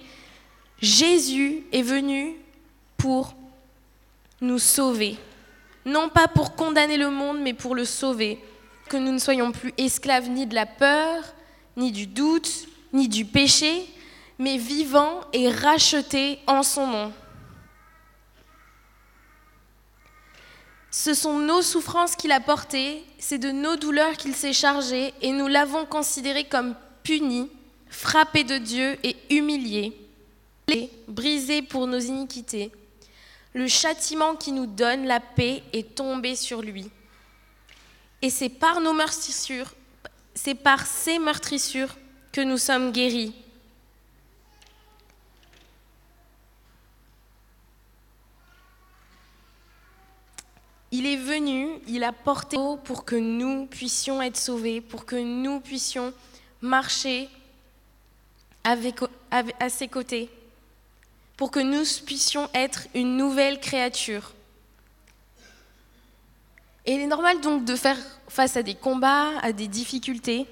Jésus 0.80 1.64
est 1.72 1.82
venu 1.82 2.36
pour 2.96 3.34
nous 4.40 4.58
sauver. 4.58 5.16
Non 5.84 6.08
pas 6.08 6.28
pour 6.28 6.54
condamner 6.54 6.96
le 6.96 7.10
monde, 7.10 7.40
mais 7.40 7.54
pour 7.54 7.74
le 7.74 7.84
sauver. 7.84 8.38
Que 8.88 8.96
nous 8.96 9.12
ne 9.12 9.18
soyons 9.18 9.52
plus 9.52 9.72
esclaves 9.78 10.28
ni 10.28 10.46
de 10.46 10.54
la 10.54 10.66
peur, 10.66 11.24
ni 11.76 11.92
du 11.92 12.06
doute, 12.06 12.68
ni 12.92 13.08
du 13.08 13.24
péché, 13.24 13.86
mais 14.38 14.56
vivants 14.56 15.20
et 15.32 15.50
rachetés 15.50 16.38
en 16.46 16.62
son 16.62 16.86
nom. 16.86 17.12
Ce 20.90 21.14
sont 21.14 21.38
nos 21.38 21.62
souffrances 21.62 22.16
qu'il 22.16 22.32
a 22.32 22.40
portées, 22.40 23.04
c'est 23.18 23.38
de 23.38 23.50
nos 23.50 23.76
douleurs 23.76 24.16
qu'il 24.16 24.34
s'est 24.34 24.52
chargé, 24.52 25.12
et 25.20 25.32
nous 25.32 25.46
l'avons 25.46 25.84
considéré 25.84 26.44
comme 26.44 26.74
puni, 27.02 27.50
frappé 27.90 28.44
de 28.44 28.58
Dieu 28.58 28.98
et 29.02 29.16
humilié, 29.30 29.96
brisé 31.06 31.62
pour 31.62 31.86
nos 31.86 31.98
iniquités. 31.98 32.72
Le 33.54 33.66
châtiment 33.66 34.36
qui 34.36 34.52
nous 34.52 34.66
donne 34.66 35.06
la 35.06 35.20
paix 35.20 35.62
est 35.72 35.94
tombé 35.94 36.36
sur 36.36 36.62
lui. 36.62 36.90
Et 38.22 38.30
c'est 38.30 38.48
par 38.48 38.80
nos 38.80 38.92
meurtrissures, 38.92 39.72
c'est 40.34 40.54
par 40.54 40.86
ces 40.86 41.18
meurtrissures 41.18 41.96
que 42.32 42.40
nous 42.40 42.58
sommes 42.58 42.92
guéris. 42.92 43.34
Il 50.90 51.06
est 51.06 51.16
venu, 51.16 51.68
il 51.86 52.02
a 52.02 52.12
porté 52.12 52.56
pour 52.84 53.04
que 53.04 53.14
nous 53.14 53.66
puissions 53.66 54.22
être 54.22 54.38
sauvés, 54.38 54.80
pour 54.80 55.04
que 55.04 55.16
nous 55.16 55.60
puissions 55.60 56.14
marcher 56.62 57.28
avec, 58.64 58.96
à 59.30 59.68
ses 59.68 59.88
côtés, 59.88 60.30
pour 61.36 61.50
que 61.50 61.60
nous 61.60 61.84
puissions 62.06 62.48
être 62.54 62.86
une 62.94 63.16
nouvelle 63.16 63.60
créature. 63.60 64.32
Et 66.86 66.94
il 66.94 67.00
est 67.00 67.06
normal 67.06 67.40
donc 67.42 67.66
de 67.66 67.76
faire 67.76 67.98
face 68.28 68.56
à 68.56 68.62
des 68.62 68.74
combats, 68.74 69.38
à 69.40 69.52
des 69.52 69.68
difficultés, 69.68 70.46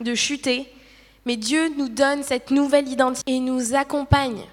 de 0.00 0.14
chuter, 0.14 0.70
mais 1.24 1.36
Dieu 1.36 1.68
nous 1.76 1.88
donne 1.88 2.22
cette 2.22 2.50
nouvelle 2.50 2.88
identité 2.88 3.32
et 3.32 3.40
nous 3.40 3.74
accompagne 3.74 4.44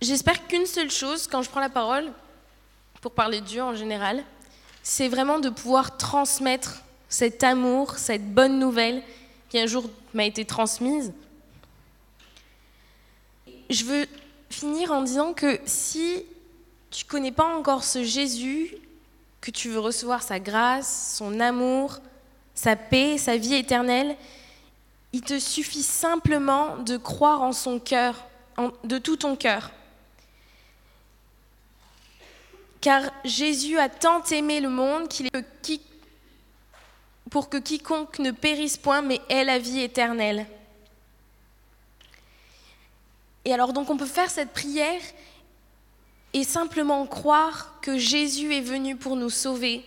J'espère 0.00 0.46
qu'une 0.46 0.64
seule 0.64 0.90
chose, 0.90 1.26
quand 1.26 1.42
je 1.42 1.50
prends 1.50 1.60
la 1.60 1.68
parole, 1.68 2.10
pour 3.02 3.12
parler 3.12 3.42
de 3.42 3.46
Dieu 3.46 3.62
en 3.62 3.74
général, 3.74 4.24
c'est 4.82 5.08
vraiment 5.08 5.38
de 5.40 5.50
pouvoir 5.50 5.98
transmettre 5.98 6.82
cet 7.10 7.44
amour, 7.44 7.98
cette 7.98 8.32
bonne 8.32 8.58
nouvelle 8.58 9.02
qui 9.50 9.58
un 9.58 9.66
jour 9.66 9.90
m'a 10.14 10.24
été 10.24 10.46
transmise. 10.46 11.12
Je 13.68 13.84
veux 13.84 14.06
finir 14.48 14.90
en 14.90 15.02
disant 15.02 15.34
que 15.34 15.60
si 15.66 16.24
tu 16.90 17.04
connais 17.04 17.32
pas 17.32 17.54
encore 17.56 17.84
ce 17.84 18.02
Jésus, 18.02 18.74
que 19.40 19.50
tu 19.50 19.70
veux 19.70 19.78
recevoir 19.78 20.22
sa 20.22 20.38
grâce, 20.38 21.16
son 21.16 21.40
amour, 21.40 21.98
sa 22.54 22.76
paix, 22.76 23.18
sa 23.18 23.36
vie 23.36 23.54
éternelle, 23.54 24.16
il 25.12 25.22
te 25.22 25.38
suffit 25.38 25.82
simplement 25.82 26.76
de 26.78 26.96
croire 26.96 27.42
en 27.42 27.52
son 27.52 27.78
cœur, 27.78 28.26
de 28.84 28.98
tout 28.98 29.16
ton 29.16 29.36
cœur. 29.36 29.70
Car 32.80 33.10
Jésus 33.24 33.78
a 33.78 33.88
tant 33.88 34.22
aimé 34.24 34.60
le 34.60 34.68
monde 34.68 35.08
qu'il 35.08 35.26
est 35.26 35.80
pour 37.30 37.48
que 37.48 37.56
quiconque 37.56 38.18
ne 38.18 38.32
périsse 38.32 38.76
point, 38.76 39.02
mais 39.02 39.20
ait 39.28 39.44
la 39.44 39.58
vie 39.58 39.80
éternelle. 39.80 40.46
Et 43.44 43.54
alors 43.54 43.72
donc 43.72 43.88
on 43.88 43.96
peut 43.96 44.06
faire 44.06 44.30
cette 44.30 44.52
prière 44.52 45.00
et 46.32 46.44
simplement 46.44 47.06
croire 47.06 47.80
que 47.80 47.98
Jésus 47.98 48.54
est 48.54 48.60
venu 48.60 48.96
pour 48.96 49.16
nous 49.16 49.30
sauver. 49.30 49.84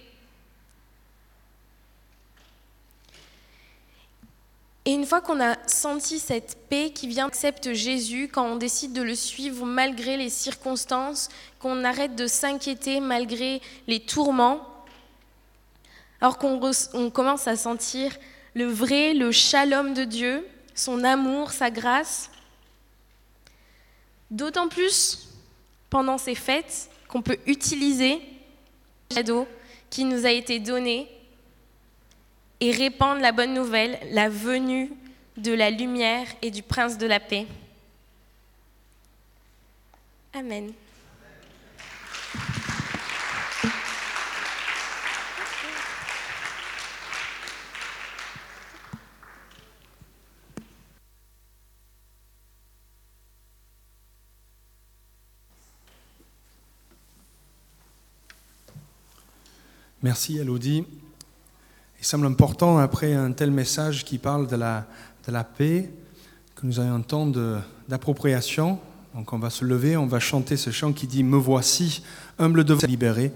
Et 4.86 4.92
une 4.92 5.06
fois 5.06 5.22
qu'on 5.22 5.40
a 5.40 5.56
senti 5.66 6.20
cette 6.20 6.58
paix 6.70 6.92
qui 6.94 7.08
vient 7.08 7.28
d'accepter 7.28 7.74
Jésus, 7.74 8.28
quand 8.28 8.46
on 8.46 8.56
décide 8.58 8.92
de 8.92 9.02
le 9.02 9.16
suivre 9.16 9.66
malgré 9.66 10.18
les 10.18 10.30
circonstances, 10.30 11.30
qu'on 11.60 11.86
arrête 11.86 12.16
de 12.16 12.28
s'inquiéter 12.28 13.00
malgré 13.00 13.62
les 13.88 14.02
tourments, 14.02 14.68
alors 16.20 16.38
qu'on 16.38 16.60
on 16.94 17.10
commence 17.10 17.48
à 17.48 17.56
sentir 17.56 18.14
le 18.56 18.66
vrai, 18.66 19.14
le 19.14 19.32
shalom 19.32 19.94
de 19.94 20.04
Dieu, 20.04 20.46
son 20.76 21.06
amour, 21.06 21.52
sa 21.52 21.72
grâce, 21.72 22.30
d'autant 24.32 24.68
plus 24.68 25.33
pendant 25.94 26.18
ces 26.18 26.34
fêtes 26.34 26.90
qu'on 27.08 27.22
peut 27.22 27.38
utiliser 27.46 28.16
le 29.12 29.16
cadeau 29.16 29.48
qui 29.92 30.06
nous 30.06 30.26
a 30.26 30.32
été 30.32 30.58
donné 30.60 31.08
et 32.60 32.72
répandre 32.72 33.22
la 33.22 33.32
bonne 33.32 33.54
nouvelle, 33.54 34.00
la 34.10 34.28
venue 34.28 34.92
de 35.38 35.54
la 35.54 35.70
lumière 35.70 36.26
et 36.42 36.50
du 36.50 36.64
prince 36.64 36.98
de 36.98 37.06
la 37.06 37.20
paix. 37.20 37.46
Amen. 40.34 40.74
Merci 60.04 60.38
Elodie. 60.38 60.84
Il 61.98 62.06
semble 62.06 62.26
important, 62.26 62.78
après 62.78 63.14
un 63.14 63.32
tel 63.32 63.52
message 63.52 64.04
qui 64.04 64.18
parle 64.18 64.48
de 64.48 64.58
la, 64.58 64.86
de 65.26 65.32
la 65.32 65.46
paix, 65.46 65.94
que 66.56 66.68
nous 66.68 66.82
ayons 66.82 66.96
un 66.96 67.02
temps 67.02 67.26
d'appropriation. 67.88 68.80
Donc 69.16 69.32
on 69.32 69.40
va 69.40 69.50
se 69.50 69.64
lever, 69.64 69.96
on 69.96 70.06
va 70.06 70.20
chanter 70.20 70.58
ce 70.58 70.72
chant 70.72 70.92
qui 70.92 71.08
dit 71.08 71.24
Me 71.24 71.38
voici, 71.38 72.04
humble 72.38 72.66
de 72.66 72.76
libérer. 72.86 73.32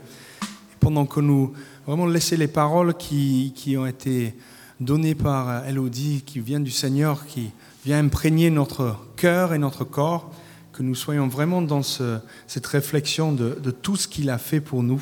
pendant 0.81 1.05
que 1.05 1.21
nous 1.21 1.53
vraiment 1.85 2.05
laisser 2.05 2.35
les 2.35 2.49
paroles 2.49 2.95
qui, 2.95 3.53
qui, 3.55 3.77
ont 3.77 3.85
été 3.85 4.35
données 4.81 5.15
par 5.15 5.65
Elodie, 5.67 6.21
qui 6.25 6.41
viennent 6.41 6.65
du 6.65 6.71
Seigneur, 6.71 7.25
qui 7.27 7.51
vient 7.85 7.99
imprégner 7.99 8.49
notre 8.49 8.97
cœur 9.15 9.53
et 9.53 9.57
notre 9.57 9.85
corps, 9.85 10.33
que 10.73 10.83
nous 10.83 10.95
soyons 10.95 11.29
vraiment 11.29 11.61
dans 11.61 11.81
ce, 11.81 12.17
cette 12.45 12.67
réflexion 12.67 13.31
de, 13.31 13.57
de 13.57 13.71
tout 13.71 13.95
ce 13.95 14.09
qu'il 14.09 14.29
a 14.29 14.37
fait 14.37 14.59
pour 14.59 14.83
nous 14.83 15.01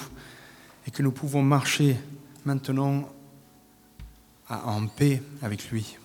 et 0.88 0.92
que 0.92 1.04
nous 1.04 1.12
pouvons 1.12 1.42
marcher 1.42 1.98
maintenant 2.46 3.10
en 4.50 4.88
paix 4.88 5.22
avec 5.42 5.70
lui. 5.72 5.98